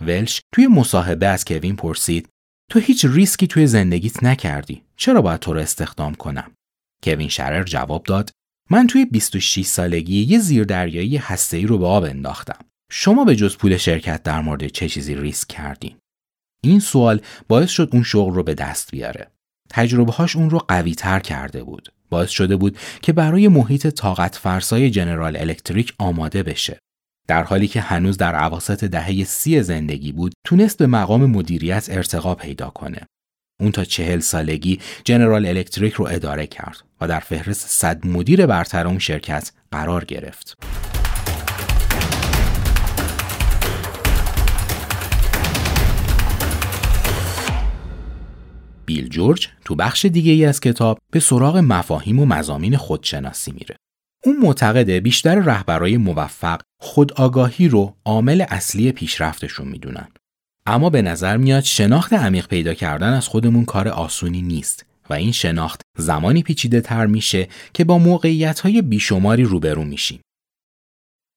ولش 0.00 0.42
توی 0.54 0.66
مصاحبه 0.66 1.26
از 1.26 1.44
کوین 1.44 1.76
پرسید 1.76 2.28
تو 2.70 2.78
هیچ 2.78 3.04
ریسکی 3.04 3.46
توی 3.46 3.66
زندگیت 3.66 4.22
نکردی 4.22 4.82
چرا 4.96 5.22
باید 5.22 5.40
تو 5.40 5.52
رو 5.52 5.60
استخدام 5.60 6.14
کنم؟ 6.14 6.50
کوین 7.04 7.28
شرر 7.28 7.62
جواب 7.64 8.02
داد 8.02 8.30
من 8.70 8.86
توی 8.86 9.04
26 9.04 9.66
سالگی 9.66 10.22
یه 10.22 10.38
زیردریایی 10.38 11.16
هسته‌ای 11.16 11.66
رو 11.66 11.78
به 11.78 11.86
آب 11.86 12.04
انداختم. 12.04 12.58
شما 12.90 13.24
به 13.24 13.36
جز 13.36 13.56
پول 13.56 13.76
شرکت 13.76 14.22
در 14.22 14.40
مورد 14.40 14.66
چه 14.66 14.88
چیزی 14.88 15.14
ریسک 15.14 15.48
کردین؟ 15.48 15.96
این 16.62 16.80
سوال 16.80 17.20
باعث 17.48 17.70
شد 17.70 17.88
اون 17.92 18.02
شغل 18.02 18.34
رو 18.34 18.42
به 18.42 18.54
دست 18.54 18.90
بیاره. 18.90 19.30
تجربه‌هاش 19.70 20.36
اون 20.36 20.50
رو 20.50 20.58
قوی 20.58 20.94
تر 20.94 21.20
کرده 21.20 21.64
بود. 21.64 21.92
باعث 22.10 22.30
شده 22.30 22.56
بود 22.56 22.78
که 23.02 23.12
برای 23.12 23.48
محیط 23.48 23.86
طاقت 23.86 24.36
فرسای 24.36 24.90
جنرال 24.90 25.36
الکتریک 25.36 25.94
آماده 25.98 26.42
بشه. 26.42 26.78
در 27.28 27.42
حالی 27.42 27.68
که 27.68 27.80
هنوز 27.80 28.16
در 28.16 28.34
عواسط 28.34 28.84
دهه 28.84 29.24
سی 29.24 29.62
زندگی 29.62 30.12
بود 30.12 30.32
تونست 30.46 30.78
به 30.78 30.86
مقام 30.86 31.26
مدیریت 31.26 31.86
ارتقا 31.90 32.34
پیدا 32.34 32.70
کنه. 32.70 33.00
اون 33.60 33.72
تا 33.72 33.84
چهل 33.84 34.18
سالگی 34.18 34.80
جنرال 35.04 35.46
الکتریک 35.46 35.94
رو 35.94 36.06
اداره 36.10 36.46
کرد 36.46 36.76
و 37.00 37.08
در 37.08 37.20
فهرست 37.20 37.68
صد 37.68 38.06
مدیر 38.06 38.46
برتر 38.46 38.86
اون 38.86 38.98
شرکت 38.98 39.52
قرار 39.70 40.04
گرفت. 40.04 40.56
بیل 48.86 49.08
جورج 49.08 49.48
تو 49.64 49.74
بخش 49.74 50.04
دیگه 50.04 50.32
ای 50.32 50.44
از 50.44 50.60
کتاب 50.60 50.98
به 51.10 51.20
سراغ 51.20 51.56
مفاهیم 51.56 52.18
و 52.18 52.26
مزامین 52.26 52.76
خودشناسی 52.76 53.52
میره. 53.52 53.76
اون 54.24 54.36
معتقده 54.36 55.00
بیشتر 55.00 55.34
رهبرای 55.34 55.96
موفق 55.96 56.60
خودآگاهی 56.80 57.68
رو 57.68 57.96
عامل 58.04 58.44
اصلی 58.48 58.92
پیشرفتشون 58.92 59.68
می‌دونن. 59.68 60.08
اما 60.66 60.90
به 60.90 61.02
نظر 61.02 61.36
میاد 61.36 61.62
شناخت 61.62 62.12
عمیق 62.12 62.46
پیدا 62.46 62.74
کردن 62.74 63.12
از 63.12 63.28
خودمون 63.28 63.64
کار 63.64 63.88
آسونی 63.88 64.42
نیست 64.42 64.86
و 65.10 65.14
این 65.14 65.32
شناخت 65.32 65.80
زمانی 65.98 66.42
پیچیده 66.42 66.80
تر 66.80 67.06
میشه 67.06 67.48
که 67.72 67.84
با 67.84 67.98
موقعیت 67.98 68.60
های 68.60 68.82
بیشماری 68.82 69.42
روبرو 69.42 69.84
میشیم. 69.84 70.20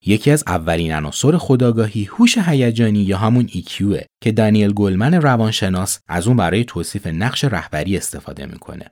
یکی 0.06 0.30
از 0.30 0.44
اولین 0.46 0.92
عناصر 0.92 1.36
خداگاهی 1.38 2.04
هوش 2.04 2.38
هیجانی 2.38 3.02
یا 3.02 3.18
همون 3.18 3.46
EQ 3.48 4.04
که 4.22 4.32
دانیل 4.32 4.72
گلمن 4.72 5.14
روانشناس 5.14 6.00
از 6.08 6.26
اون 6.26 6.36
برای 6.36 6.64
توصیف 6.64 7.06
نقش 7.06 7.44
رهبری 7.44 7.96
استفاده 7.96 8.46
می‌کنه. 8.46 8.90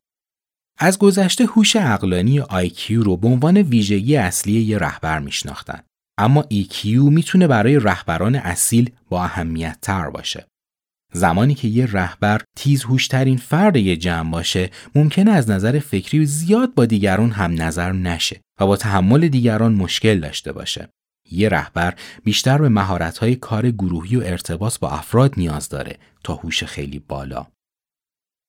از 0.79 0.99
گذشته 0.99 1.45
هوش 1.45 1.77
عقلانی 1.77 2.41
IQ 2.41 2.91
رو 2.91 3.17
به 3.17 3.29
عنوان 3.29 3.57
ویژگی 3.57 4.17
اصلی 4.17 4.53
یه 4.53 4.79
رهبر 4.79 5.19
میشناختن. 5.19 5.81
اما 6.19 6.45
EQ 6.53 6.87
می‌تونه 6.87 7.47
برای 7.47 7.79
رهبران 7.79 8.35
اصیل 8.35 8.91
با 9.09 9.25
اهمیت 9.25 9.79
تر 9.83 10.11
باشه. 10.11 10.47
زمانی 11.13 11.55
که 11.55 11.69
یه 11.69 11.87
رهبر 11.93 12.41
تیز 12.57 12.85
هوشترین 12.85 13.37
فرد 13.37 13.77
یه 13.77 13.97
جمع 13.97 14.31
باشه 14.31 14.71
ممکنه 14.95 15.31
از 15.31 15.51
نظر 15.51 15.79
فکری 15.79 16.27
زیاد 16.27 16.75
با 16.75 16.87
دیگران 16.87 17.31
هم 17.31 17.63
نظر 17.63 17.93
نشه 17.93 18.41
و 18.61 18.67
با 18.67 18.77
تحمل 18.77 19.29
دیگران 19.29 19.75
مشکل 19.75 20.21
داشته 20.21 20.53
باشه. 20.53 20.89
یه 21.31 21.49
رهبر 21.49 21.95
بیشتر 22.25 22.59
به 22.59 22.69
مهارت‌های 22.69 23.37
کار 23.37 23.71
گروهی 23.71 24.17
و 24.17 24.23
ارتباط 24.25 24.79
با 24.79 24.91
افراد 24.91 25.35
نیاز 25.37 25.69
داره 25.69 25.99
تا 26.25 26.35
هوش 26.35 26.65
خیلی 26.65 26.99
بالا. 26.99 27.47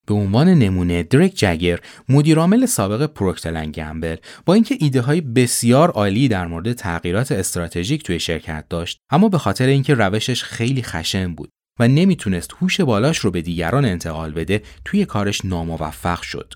به 0.08 0.14
عنوان 0.14 0.50
نمونه 0.50 1.04
درک 1.04 1.32
جگر 1.36 1.80
مدیرعامل 2.10 2.66
سابق 2.66 3.06
پروکتلن 3.06 3.72
گمبل 3.72 4.16
با 4.46 4.54
اینکه 4.54 4.78
ایده 4.80 5.02
های 5.02 5.22
بسیار 5.22 5.92
عالی 5.92 6.28
در 6.28 6.48
مورد 6.48 6.74
تغییرات 6.74 7.32
استراتژیک 7.32 8.04
توی 8.04 8.20
شرکت 8.20 8.66
داشت 8.70 9.00
اما 9.10 9.30
به 9.30 9.38
خاطر 9.38 9.68
اینکه 9.68 9.94
روشش 9.94 10.44
خیلی 10.44 10.84
خشن 10.84 11.36
بود 11.36 11.50
و 11.80 11.88
نمی‌تونست 11.88 12.54
هوش 12.62 12.82
بالاش 12.82 13.18
رو 13.18 13.32
به 13.32 13.42
دیگران 13.42 13.86
انتقال 13.86 14.32
بده 14.32 14.62
توی 14.86 15.06
کارش 15.06 15.46
ناموفق 15.46 16.22
شد. 16.22 16.54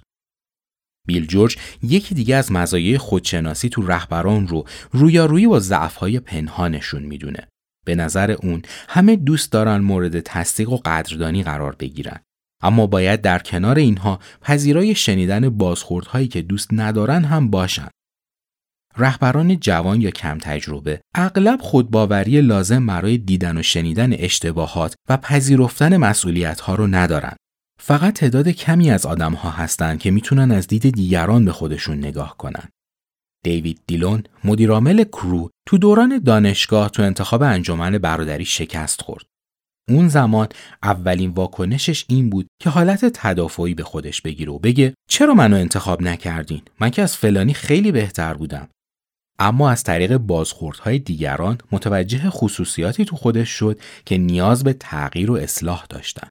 بیل 1.08 1.26
جورج 1.26 1.58
یکی 1.84 2.16
دیگه 2.16 2.36
از 2.36 2.52
مزایای 2.52 2.98
خودشناسی 2.98 3.70
تو 3.70 3.82
رهبران 3.82 4.48
رو 4.48 4.66
رویارویی 4.92 5.48
با 5.48 5.60
ضعف‌های 5.60 6.20
پنهانشون 6.20 7.04
می‌دونه. 7.04 7.48
به 7.86 7.96
نظر 7.96 8.32
اون 8.32 8.62
همه 8.90 9.16
دوست 9.16 9.52
دارن 9.52 9.78
مورد 9.78 10.20
تصدیق 10.20 10.70
و 10.70 10.78
قدردانی 10.78 11.44
قرار 11.44 11.76
بگیرن. 11.76 12.20
اما 12.64 12.88
باید 12.88 13.22
در 13.22 13.40
کنار 13.40 13.78
اینها 13.78 14.20
پذیرای 14.42 14.96
شنیدن 14.96 15.50
بازخوردهایی 15.50 16.28
که 16.28 16.42
دوست 16.42 16.70
ندارن 16.72 17.24
هم 17.24 17.50
باشن. 17.50 17.88
رهبران 18.98 19.60
جوان 19.60 20.02
یا 20.02 20.12
کم 20.12 20.38
تجربه 20.38 21.02
اغلب 21.16 21.62
خودباوری 21.62 22.42
لازم 22.42 22.86
برای 22.86 23.18
دیدن 23.18 23.58
و 23.58 23.64
شنیدن 23.64 24.14
اشتباهات 24.14 24.96
و 25.10 25.18
پذیرفتن 25.18 25.98
مسئولیت 25.98 26.60
ها 26.60 26.76
رو 26.76 26.88
ندارن. 26.88 27.36
فقط 27.84 28.14
تعداد 28.14 28.50
کمی 28.50 28.92
از 28.92 29.06
آدم 29.06 29.34
ها 29.34 29.50
هستند 29.50 30.00
که 30.00 30.12
می‌تونن 30.12 30.52
از 30.52 30.68
دید 30.68 30.90
دیگران 30.90 31.46
به 31.46 31.52
خودشون 31.52 31.98
نگاه 31.98 32.38
کنن. 32.38 32.70
دیوید 33.44 33.82
دیلون 33.88 34.24
مدیرعامل 34.44 35.04
کرو 35.04 35.50
تو 35.68 35.78
دوران 35.78 36.20
دانشگاه 36.20 36.90
تو 36.90 37.04
انتخاب 37.04 37.44
انجمن 37.44 37.98
برادری 37.98 38.46
شکست 38.46 39.02
خورد. 39.02 39.26
اون 39.90 40.08
زمان 40.08 40.48
اولین 40.84 41.30
واکنشش 41.30 42.06
این 42.10 42.30
بود 42.30 42.48
که 42.62 42.70
حالت 42.70 43.06
تدافعی 43.06 43.74
به 43.74 43.84
خودش 43.84 44.22
بگیره 44.22 44.52
و 44.52 44.60
بگه 44.60 44.94
چرا 45.10 45.34
منو 45.34 45.58
انتخاب 45.58 46.02
نکردین؟ 46.02 46.62
من 46.80 46.90
که 46.90 47.02
از 47.02 47.18
فلانی 47.18 47.54
خیلی 47.54 47.92
بهتر 47.92 48.34
بودم. 48.34 48.68
اما 49.40 49.70
از 49.70 49.84
طریق 49.84 50.18
بازخوردهای 50.18 51.00
دیگران 51.00 51.58
متوجه 51.72 52.30
خصوصیاتی 52.30 53.06
تو 53.06 53.16
خودش 53.16 53.50
شد 53.50 53.80
که 54.06 54.18
نیاز 54.18 54.64
به 54.64 54.74
تغییر 54.74 55.32
و 55.32 55.36
اصلاح 55.36 55.86
داشتن. 55.90 56.28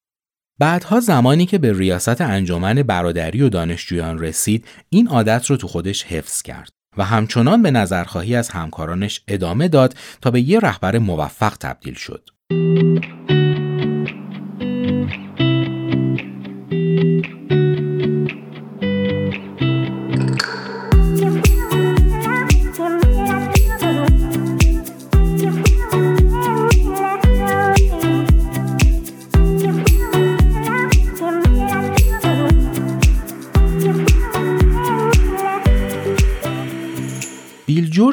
بعدها 0.60 1.00
زمانی 1.00 1.46
که 1.46 1.58
به 1.58 1.78
ریاست 1.78 2.20
انجمن 2.20 2.74
برادری 2.74 3.42
و 3.42 3.48
دانشجویان 3.48 4.18
رسید 4.18 4.64
این 4.88 5.08
عادت 5.08 5.46
رو 5.46 5.56
تو 5.56 5.68
خودش 5.68 6.04
حفظ 6.04 6.42
کرد 6.42 6.72
و 6.96 7.04
همچنان 7.04 7.62
به 7.62 7.70
نظرخواهی 7.70 8.36
از 8.36 8.48
همکارانش 8.48 9.20
ادامه 9.28 9.68
داد 9.68 9.94
تا 10.22 10.30
به 10.30 10.40
یه 10.40 10.60
رهبر 10.60 10.98
موفق 10.98 11.56
تبدیل 11.60 11.94
شد. 11.94 12.30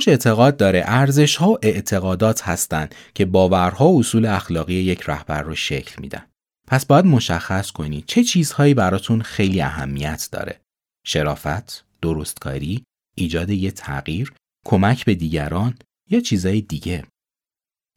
اعتقاد 0.10 0.58
داره 0.58 0.84
ارزش 0.86 1.36
ها 1.36 1.60
اعتقادات 1.62 2.42
هستند 2.42 2.96
که 3.16 3.26
باورها 3.26 3.88
و 3.88 4.00
اصول 4.00 4.26
اخلاقی 4.26 4.74
یک 4.74 5.04
رهبر 5.08 5.42
رو 5.42 5.56
شکل 5.56 6.02
میدن. 6.02 6.26
پس 6.68 6.86
باید 6.86 7.06
مشخص 7.06 7.72
کنید 7.72 8.04
چه 8.08 8.24
چیزهایی 8.24 8.74
براتون 8.74 9.22
خیلی 9.22 9.62
اهمیت 9.62 10.30
داره. 10.32 10.60
شرافت، 11.06 11.86
درستکاری، 12.02 12.84
ایجاد 13.16 13.50
یه 13.50 13.72
تغییر، 13.72 14.34
کمک 14.66 15.06
به 15.06 15.16
دیگران 15.16 15.78
یا 16.10 16.20
چیزهای 16.20 16.62
دیگه. 16.62 17.04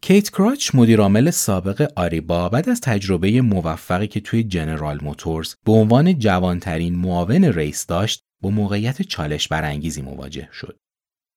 کیت 0.03 0.31
کراچ 0.31 0.75
مدیرعامل 0.75 1.31
سابق 1.31 1.93
آریبا 1.97 2.49
بعد 2.49 2.69
از 2.69 2.81
تجربه 2.81 3.41
موفقی 3.41 4.07
که 4.07 4.21
توی 4.21 4.45
جنرال 4.45 4.99
موتورز 5.03 5.55
به 5.65 5.73
عنوان 5.73 6.19
جوانترین 6.19 6.95
معاون 6.95 7.45
رئیس 7.45 7.87
داشت 7.87 8.21
با 8.43 8.51
موقعیت 8.51 9.03
چالش 9.03 9.49
برانگیزی 9.49 10.03
مواجه 10.03 10.49
شد. 10.53 10.79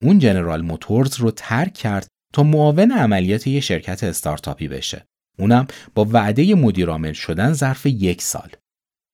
اون 0.04 0.20
جنرال 0.20 0.62
موتورز 0.62 1.16
رو 1.20 1.32
ترک 1.32 1.74
کرد 1.74 2.08
تا 2.34 2.44
معاون 2.44 2.92
عملیات 2.92 3.48
یه 3.48 3.60
شرکت 3.60 4.04
استارتاپی 4.04 4.68
بشه. 4.68 5.06
اونم 5.40 5.68
با 5.96 6.06
وعده 6.06 6.56
مدیرعامل 6.56 7.14
شدن 7.14 7.54
ظرف 7.54 7.86
یک 7.86 8.22
سال. 8.22 8.50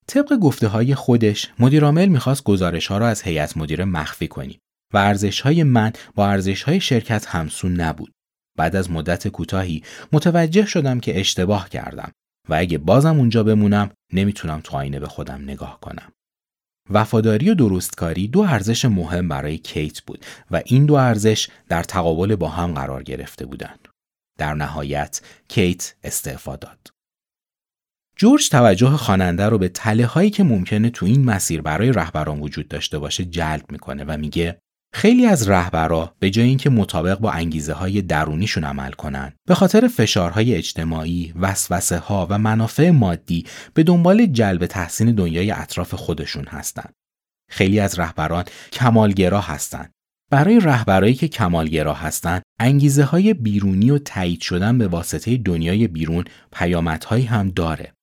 طبق 0.08 0.34
گفته 0.34 0.68
های 0.68 0.96
خودش 0.96 1.50
مدیرعامل 1.60 2.06
می‌خواست 2.06 2.44
گزارش 2.44 2.88
ها 2.88 2.98
را 2.98 3.08
از 3.08 3.22
هیئت 3.22 3.58
مدیره 3.58 3.86
مخفی 3.86 4.28
کنیم 4.28 4.60
و 4.94 4.98
ارزش 4.98 5.42
های 5.42 5.64
من 5.64 5.94
با 6.16 6.28
ارزش 6.28 6.64
های 6.64 6.80
شرکت 6.80 7.26
همسون 7.26 7.74
نبود. 7.74 8.12
بعد 8.58 8.76
از 8.76 8.92
مدت 8.92 9.28
کوتاهی 9.28 9.84
متوجه 10.12 10.66
شدم 10.66 11.00
که 11.00 11.20
اشتباه 11.20 11.70
کردم 11.70 12.12
و 12.50 12.54
اگه 12.54 12.78
بازم 12.78 13.18
اونجا 13.18 13.44
بمونم 13.44 13.92
نمی‌تونم 14.14 14.62
تو 14.64 14.78
آینه 14.78 15.00
به 15.00 15.08
خودم 15.08 15.42
نگاه 15.42 15.80
کنم. 15.80 16.12
وفاداری 16.90 17.50
و 17.50 17.56
درستکاری 17.56 18.28
دو 18.28 18.40
ارزش 18.40 18.86
مهم 18.86 19.28
برای 19.28 19.58
کیت 19.58 20.02
بود 20.02 20.26
و 20.52 20.62
این 20.66 20.86
دو 20.86 20.94
ارزش 20.94 21.48
در 21.68 21.84
تقابل 21.84 22.36
با 22.36 22.50
هم 22.50 22.74
قرار 22.74 23.04
گرفته 23.04 23.46
بودند. 23.46 23.88
در 24.38 24.54
نهایت 24.54 25.22
کیت 25.48 25.96
استعفا 26.04 26.56
داد. 26.56 26.88
جورج 28.16 28.50
توجه 28.50 28.90
خواننده 28.90 29.46
رو 29.46 29.58
به 29.58 29.70
تله 29.70 30.06
هایی 30.06 30.30
که 30.30 30.44
ممکنه 30.44 30.90
تو 30.90 31.06
این 31.06 31.26
مسیر 31.26 31.62
برای 31.62 31.92
رهبران 31.92 32.40
وجود 32.40 32.68
داشته 32.68 33.00
باشه 33.00 33.26
جلب 33.26 33.72
می‌کنه 33.72 34.04
و 34.08 34.18
میگه 34.18 34.60
خیلی 34.94 35.26
از 35.26 35.50
رهبرا 35.50 36.16
به 36.20 36.30
جای 36.30 36.48
اینکه 36.48 36.70
مطابق 36.70 37.20
با 37.20 37.32
انگیزه 37.32 37.74
های 37.74 38.02
درونیشون 38.02 38.64
عمل 38.64 38.92
کنن 38.92 39.34
به 39.48 39.56
خاطر 39.56 39.88
فشارهای 39.88 40.56
اجتماعی، 40.56 41.34
وسوسه 41.40 41.98
ها 41.98 42.28
و 42.30 42.38
منافع 42.38 42.90
مادی 42.90 43.46
به 43.74 43.84
دنبال 43.84 44.26
جلب 44.26 44.66
تحسین 44.66 45.16
دنیای 45.16 45.52
اطراف 45.52 45.94
خودشون 45.94 46.46
هستند. 46.46 46.94
خیلی 47.50 47.80
از 47.80 48.00
رهبران 48.00 48.46
کمالگرا 48.72 49.42
هستند. 49.42 49.92
برای 50.32 50.60
رهبرایی 50.60 51.14
که 51.14 51.28
کمالگرا 51.28 51.94
هستند، 51.94 52.42
انگیزه 52.60 53.04
های 53.04 53.34
بیرونی 53.34 53.92
و 53.92 53.98
تایید 53.98 54.42
شدن 54.42 54.78
به 54.78 54.88
واسطه 54.88 55.38
دنیای 55.38 55.88
بیرون 55.88 56.26
پیامدهایی 56.52 57.26
هم 57.26 57.50
داره. 57.50 57.94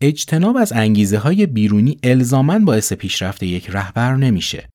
اجتناب 0.00 0.56
از 0.56 0.72
انگیزه 0.72 1.18
های 1.18 1.46
بیرونی 1.46 1.98
الزامن 2.02 2.64
باعث 2.64 2.92
پیشرفت 2.92 3.42
یک 3.42 3.70
رهبر 3.70 4.16
نمیشه. 4.16 4.68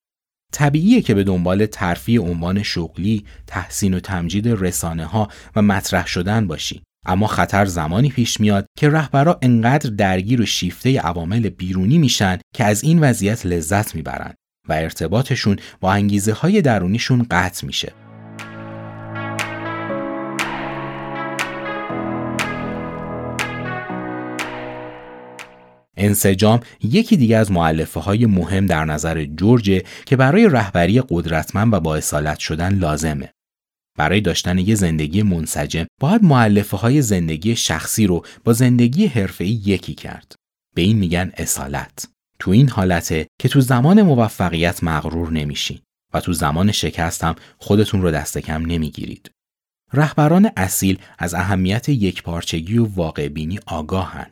طبیعیه 0.51 1.01
که 1.01 1.13
به 1.13 1.23
دنبال 1.23 1.65
ترفیع 1.65 2.21
عنوان 2.21 2.63
شغلی، 2.63 3.25
تحسین 3.47 3.93
و 3.93 3.99
تمجید 3.99 4.47
رسانه 4.47 5.05
ها 5.05 5.27
و 5.55 5.61
مطرح 5.61 6.07
شدن 6.07 6.47
باشی. 6.47 6.81
اما 7.05 7.27
خطر 7.27 7.65
زمانی 7.65 8.09
پیش 8.09 8.39
میاد 8.39 8.65
که 8.77 8.89
رهبرا 8.89 9.39
انقدر 9.41 9.89
درگیر 9.89 10.41
و 10.41 10.45
شیفته 10.45 10.99
عوامل 10.99 11.49
بیرونی 11.49 11.97
میشن 11.97 12.37
که 12.55 12.63
از 12.63 12.83
این 12.83 12.99
وضعیت 12.99 13.45
لذت 13.45 13.95
می‌برن 13.95 14.33
و 14.69 14.73
ارتباطشون 14.73 15.57
با 15.79 15.93
انگیزه 15.93 16.33
های 16.33 16.61
درونیشون 16.61 17.27
قطع 17.31 17.65
میشه. 17.65 17.93
انسجام 26.01 26.59
یکی 26.83 27.17
دیگه 27.17 27.37
از 27.37 27.51
معلفه 27.51 27.99
های 27.99 28.25
مهم 28.25 28.65
در 28.65 28.85
نظر 28.85 29.25
جورج 29.25 29.81
که 30.05 30.15
برای 30.15 30.49
رهبری 30.49 31.01
قدرتمند 31.09 31.73
و 31.73 31.79
با 31.79 31.95
اصالت 31.95 32.39
شدن 32.39 32.75
لازمه. 32.75 33.29
برای 33.97 34.21
داشتن 34.21 34.57
یه 34.57 34.75
زندگی 34.75 35.23
منسجم 35.23 35.85
باید 36.01 36.23
معلفه 36.23 36.77
های 36.77 37.01
زندگی 37.01 37.55
شخصی 37.55 38.07
رو 38.07 38.25
با 38.43 38.53
زندگی 38.53 39.05
حرفه‌ای 39.05 39.61
یکی 39.65 39.93
کرد. 39.93 40.35
به 40.75 40.81
این 40.81 40.97
میگن 40.97 41.31
اصالت. 41.37 42.07
تو 42.39 42.51
این 42.51 42.69
حالته 42.69 43.27
که 43.39 43.49
تو 43.49 43.61
زمان 43.61 44.01
موفقیت 44.01 44.83
مغرور 44.83 45.31
نمیشین 45.31 45.79
و 46.13 46.19
تو 46.19 46.33
زمان 46.33 46.71
شکست 46.71 47.23
هم 47.23 47.35
خودتون 47.57 48.01
رو 48.01 48.11
دست 48.11 48.37
کم 48.37 48.65
نمی‌گیرید. 48.65 49.31
رهبران 49.93 50.49
اصیل 50.57 50.99
از 51.17 51.33
اهمیت 51.33 51.89
یکپارچگی 51.89 52.77
و 52.77 52.85
واقع 52.85 53.27
بینی 53.27 53.59
آگاهن. 53.65 54.27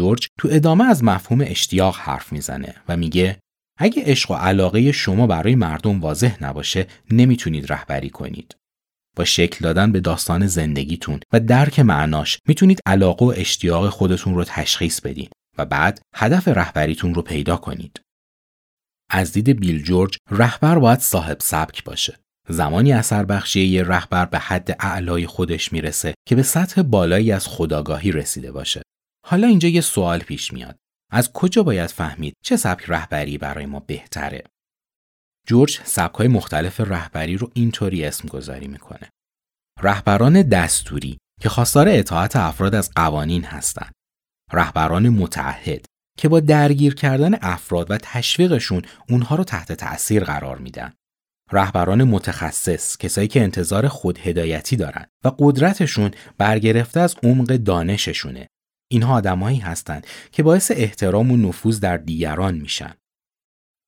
جورج 0.00 0.28
تو 0.38 0.48
ادامه 0.52 0.84
از 0.84 1.04
مفهوم 1.04 1.44
اشتیاق 1.46 1.96
حرف 1.96 2.32
می‌زنه 2.32 2.74
و 2.88 2.96
میگه 2.96 3.38
اگه 3.78 4.02
عشق 4.06 4.30
و 4.30 4.34
علاقه 4.34 4.92
شما 4.92 5.26
برای 5.26 5.54
مردم 5.54 6.00
واضح 6.00 6.44
نباشه 6.44 6.86
نمی‌تونید 7.10 7.72
رهبری 7.72 8.10
کنید. 8.10 8.56
با 9.16 9.24
شکل 9.24 9.58
دادن 9.64 9.92
به 9.92 10.00
داستان 10.00 10.46
زندگیتون 10.46 11.20
و 11.32 11.40
درک 11.40 11.80
معناش 11.80 12.38
می‌تونید 12.48 12.80
علاقه 12.86 13.26
و 13.26 13.32
اشتیاق 13.36 13.88
خودتون 13.88 14.34
رو 14.34 14.44
تشخیص 14.44 15.00
بدین 15.00 15.28
و 15.58 15.64
بعد 15.64 16.00
هدف 16.14 16.48
رهبریتون 16.48 17.14
رو 17.14 17.22
پیدا 17.22 17.56
کنید. 17.56 18.00
از 19.10 19.32
دید 19.32 19.60
بیل 19.60 19.82
جورج 19.82 20.16
رهبر 20.30 20.78
باید 20.78 20.98
صاحب 20.98 21.36
سبک 21.40 21.84
باشه. 21.84 22.18
زمانی 22.48 22.92
اثر 22.92 23.24
بخشی 23.24 23.60
یه 23.60 23.82
رهبر 23.82 24.24
به 24.24 24.38
حد 24.38 24.76
اعلای 24.80 25.26
خودش 25.26 25.72
می‌رسه 25.72 26.14
که 26.28 26.36
به 26.36 26.42
سطح 26.42 26.82
بالایی 26.82 27.32
از 27.32 27.46
خداگاهی 27.46 28.12
رسیده 28.12 28.52
باشه. 28.52 28.82
حالا 29.30 29.46
اینجا 29.46 29.68
یه 29.68 29.80
سوال 29.80 30.18
پیش 30.18 30.52
میاد. 30.52 30.76
از 31.12 31.32
کجا 31.32 31.62
باید 31.62 31.90
فهمید 31.90 32.34
چه 32.44 32.56
سبک 32.56 32.84
رهبری 32.88 33.38
برای 33.38 33.66
ما 33.66 33.80
بهتره؟ 33.80 34.44
جورج 35.46 35.80
سبکهای 35.84 36.28
مختلف 36.28 36.80
رهبری 36.80 37.36
رو 37.36 37.50
اینطوری 37.54 38.04
اسم 38.04 38.28
گذاری 38.28 38.68
می‌کنه. 38.68 39.10
رهبران 39.80 40.42
دستوری 40.42 41.18
که 41.40 41.48
خواستار 41.48 41.88
اطاعت 41.88 42.36
افراد 42.36 42.74
از 42.74 42.90
قوانین 42.96 43.44
هستند. 43.44 43.92
رهبران 44.52 45.08
متعهد 45.08 45.84
که 46.18 46.28
با 46.28 46.40
درگیر 46.40 46.94
کردن 46.94 47.34
افراد 47.42 47.90
و 47.90 47.98
تشویقشون 47.98 48.82
اونها 49.08 49.36
رو 49.36 49.44
تحت 49.44 49.72
تأثیر 49.72 50.24
قرار 50.24 50.58
میدن. 50.58 50.92
رهبران 51.52 52.04
متخصص 52.04 52.96
کسایی 52.96 53.28
که 53.28 53.42
انتظار 53.42 53.88
خود 53.88 54.18
هدایتی 54.18 54.76
دارن 54.76 55.06
و 55.24 55.32
قدرتشون 55.38 56.10
برگرفته 56.38 57.00
از 57.00 57.16
عمق 57.22 57.56
دانششونه 57.56 58.48
اینها 58.92 59.14
آدمایی 59.14 59.58
هستند 59.58 60.06
که 60.32 60.42
باعث 60.42 60.70
احترام 60.74 61.30
و 61.30 61.36
نفوذ 61.36 61.80
در 61.80 61.96
دیگران 61.96 62.54
میشن. 62.54 62.94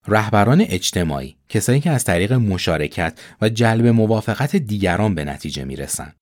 رهبران 0.07 0.61
اجتماعی 0.61 1.37
کسایی 1.49 1.81
که 1.81 1.91
از 1.91 2.05
طریق 2.05 2.33
مشارکت 2.33 3.21
و 3.41 3.49
جلب 3.49 3.87
موافقت 3.87 4.57
دیگران 4.57 5.15
به 5.15 5.25
نتیجه 5.25 5.65
می‌رسن. 5.65 6.13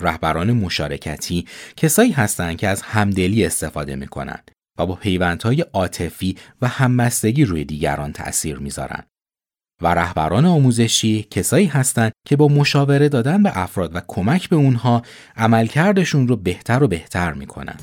رهبران 0.00 0.52
مشارکتی 0.52 1.46
کسایی 1.76 2.12
هستند 2.12 2.56
که 2.56 2.68
از 2.68 2.82
همدلی 2.82 3.44
استفاده 3.44 3.96
می‌کنند 3.96 4.50
و 4.78 4.86
با 4.86 4.94
پیوندهای 4.94 5.60
عاطفی 5.60 6.36
و 6.62 6.68
همبستگی 6.68 7.44
روی 7.44 7.64
دیگران 7.64 8.12
تأثیر 8.12 8.58
می‌ذارن. 8.58 9.02
و 9.82 9.94
رهبران 9.94 10.46
آموزشی 10.46 11.26
کسایی 11.30 11.66
هستند 11.66 12.12
که 12.26 12.36
با 12.36 12.48
مشاوره 12.48 13.08
دادن 13.08 13.42
به 13.42 13.58
افراد 13.58 13.96
و 13.96 14.00
کمک 14.08 14.48
به 14.48 14.56
اونها 14.56 15.02
عملکردشون 15.36 16.28
رو 16.28 16.36
بهتر 16.36 16.82
و 16.82 16.88
بهتر 16.88 17.32
می‌کنن. 17.32 17.76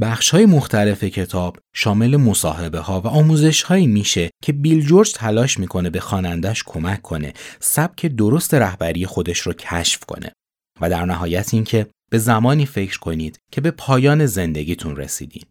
بخش 0.00 0.30
های 0.30 0.46
مختلف 0.46 1.04
کتاب 1.04 1.56
شامل 1.74 2.16
مصاحبه 2.16 2.78
ها 2.78 3.00
و 3.00 3.06
آموزش 3.06 3.62
هایی 3.62 3.86
میشه 3.86 4.30
که 4.42 4.52
بیل 4.52 4.86
جورج 4.86 5.12
تلاش 5.12 5.58
می‌کنه 5.58 5.90
به 5.90 6.00
خوانندش 6.00 6.62
کمک 6.66 7.02
کنه 7.02 7.32
سبک 7.60 8.06
درست 8.06 8.54
رهبری 8.54 9.06
خودش 9.06 9.38
رو 9.38 9.52
کشف 9.52 10.04
کنه 10.04 10.32
و 10.80 10.90
در 10.90 11.04
نهایت 11.04 11.54
اینکه 11.54 11.86
به 12.10 12.18
زمانی 12.18 12.66
فکر 12.66 12.98
کنید 12.98 13.38
که 13.52 13.60
به 13.60 13.70
پایان 13.70 14.26
زندگیتون 14.26 14.96
رسیدین. 14.96 15.42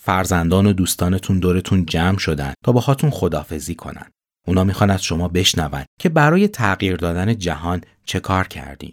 فرزندان 0.00 0.66
و 0.66 0.72
دوستانتون 0.72 1.38
دورتون 1.38 1.86
جمع 1.86 2.18
شدن 2.18 2.54
تا 2.64 2.72
باهاتون 2.72 3.10
خدافزی 3.10 3.74
کنن. 3.74 4.10
اونا 4.46 4.64
می‌خوان 4.64 4.90
از 4.90 5.02
شما 5.02 5.28
بشنون 5.28 5.84
که 6.00 6.08
برای 6.08 6.48
تغییر 6.48 6.96
دادن 6.96 7.38
جهان 7.38 7.80
چه 8.04 8.20
کار 8.20 8.48
کردین. 8.48 8.92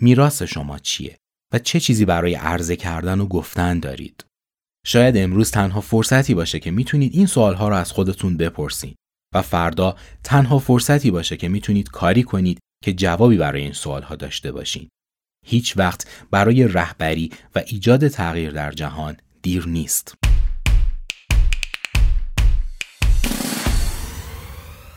میراث 0.00 0.42
شما 0.42 0.78
چیه 0.78 1.16
و 1.52 1.58
چه 1.58 1.80
چیزی 1.80 2.04
برای 2.04 2.34
عرضه 2.34 2.76
کردن 2.76 3.20
و 3.20 3.26
گفتن 3.26 3.80
دارید. 3.80 4.24
شاید 4.86 5.16
امروز 5.16 5.50
تنها 5.50 5.80
فرصتی 5.80 6.34
باشه 6.34 6.60
که 6.60 6.70
می‌تونید 6.70 7.14
این 7.14 7.26
سوالها 7.26 7.68
رو 7.68 7.74
از 7.74 7.92
خودتون 7.92 8.36
بپرسید 8.36 8.96
و 9.34 9.42
فردا 9.42 9.96
تنها 10.24 10.58
فرصتی 10.58 11.10
باشه 11.10 11.36
که 11.36 11.48
می‌تونید 11.48 11.90
کاری 11.90 12.22
کنید 12.22 12.58
که 12.84 12.92
جوابی 12.92 13.36
برای 13.36 13.62
این 13.62 13.72
سوالها 13.72 14.16
داشته 14.16 14.52
باشین. 14.52 14.88
هیچ 15.46 15.76
وقت 15.76 16.24
برای 16.30 16.68
رهبری 16.68 17.30
و 17.54 17.62
ایجاد 17.66 18.08
تغییر 18.08 18.50
در 18.50 18.72
جهان 18.72 19.16
دیر 19.42 19.68
نیست. 19.68 20.14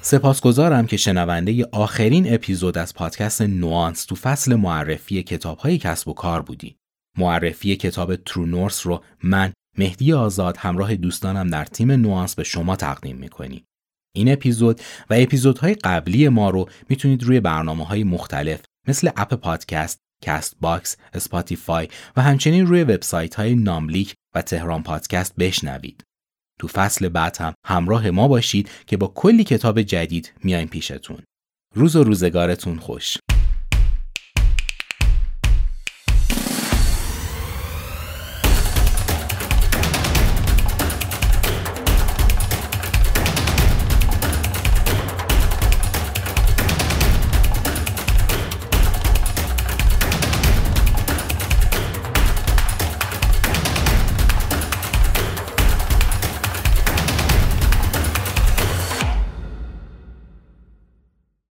سپاسگزارم 0.01 0.87
که 0.87 0.97
شنونده 0.97 1.65
آخرین 1.71 2.33
اپیزود 2.33 2.77
از 2.77 2.93
پادکست 2.93 3.41
نوانس 3.41 4.05
تو 4.05 4.15
فصل 4.15 4.55
معرفی 4.55 5.23
کتاب 5.23 5.57
های 5.57 5.77
کسب 5.77 6.07
و 6.07 6.13
کار 6.13 6.41
بودی. 6.41 6.75
معرفی 7.17 7.75
کتاب 7.75 8.15
ترو 8.15 8.45
نورس 8.45 8.87
رو 8.87 9.03
من 9.23 9.53
مهدی 9.77 10.13
آزاد 10.13 10.57
همراه 10.57 10.95
دوستانم 10.95 11.47
در 11.47 11.65
تیم 11.65 11.91
نوانس 11.91 12.35
به 12.35 12.43
شما 12.43 12.75
تقدیم 12.75 13.17
می‌کنیم. 13.17 13.65
این 14.15 14.33
اپیزود 14.33 14.81
و 15.09 15.13
اپیزودهای 15.17 15.73
قبلی 15.73 16.29
ما 16.29 16.49
رو 16.49 16.69
می‌تونید 16.89 17.23
روی 17.23 17.39
برنامه 17.39 17.85
های 17.85 18.03
مختلف 18.03 18.61
مثل 18.87 19.09
اپل 19.17 19.33
پادکست، 19.33 19.99
کست 20.23 20.55
باکس، 20.61 20.97
اسپاتیفای 21.13 21.87
و 22.15 22.21
همچنین 22.21 22.67
روی 22.67 22.83
وبسایت 22.83 23.35
های 23.35 23.55
ناملیک 23.55 24.13
و 24.35 24.41
تهران 24.41 24.83
پادکست 24.83 25.35
بشنوید. 25.35 26.03
تو 26.59 26.67
فصل 26.67 27.09
بعد 27.09 27.37
هم 27.37 27.53
همراه 27.65 28.09
ما 28.09 28.27
باشید 28.27 28.69
که 28.87 28.97
با 28.97 29.07
کلی 29.07 29.43
کتاب 29.43 29.81
جدید 29.81 30.33
میایم 30.43 30.67
پیشتون. 30.67 31.23
روز 31.75 31.95
و 31.95 32.03
روزگارتون 32.03 32.79
خوش. 32.79 33.17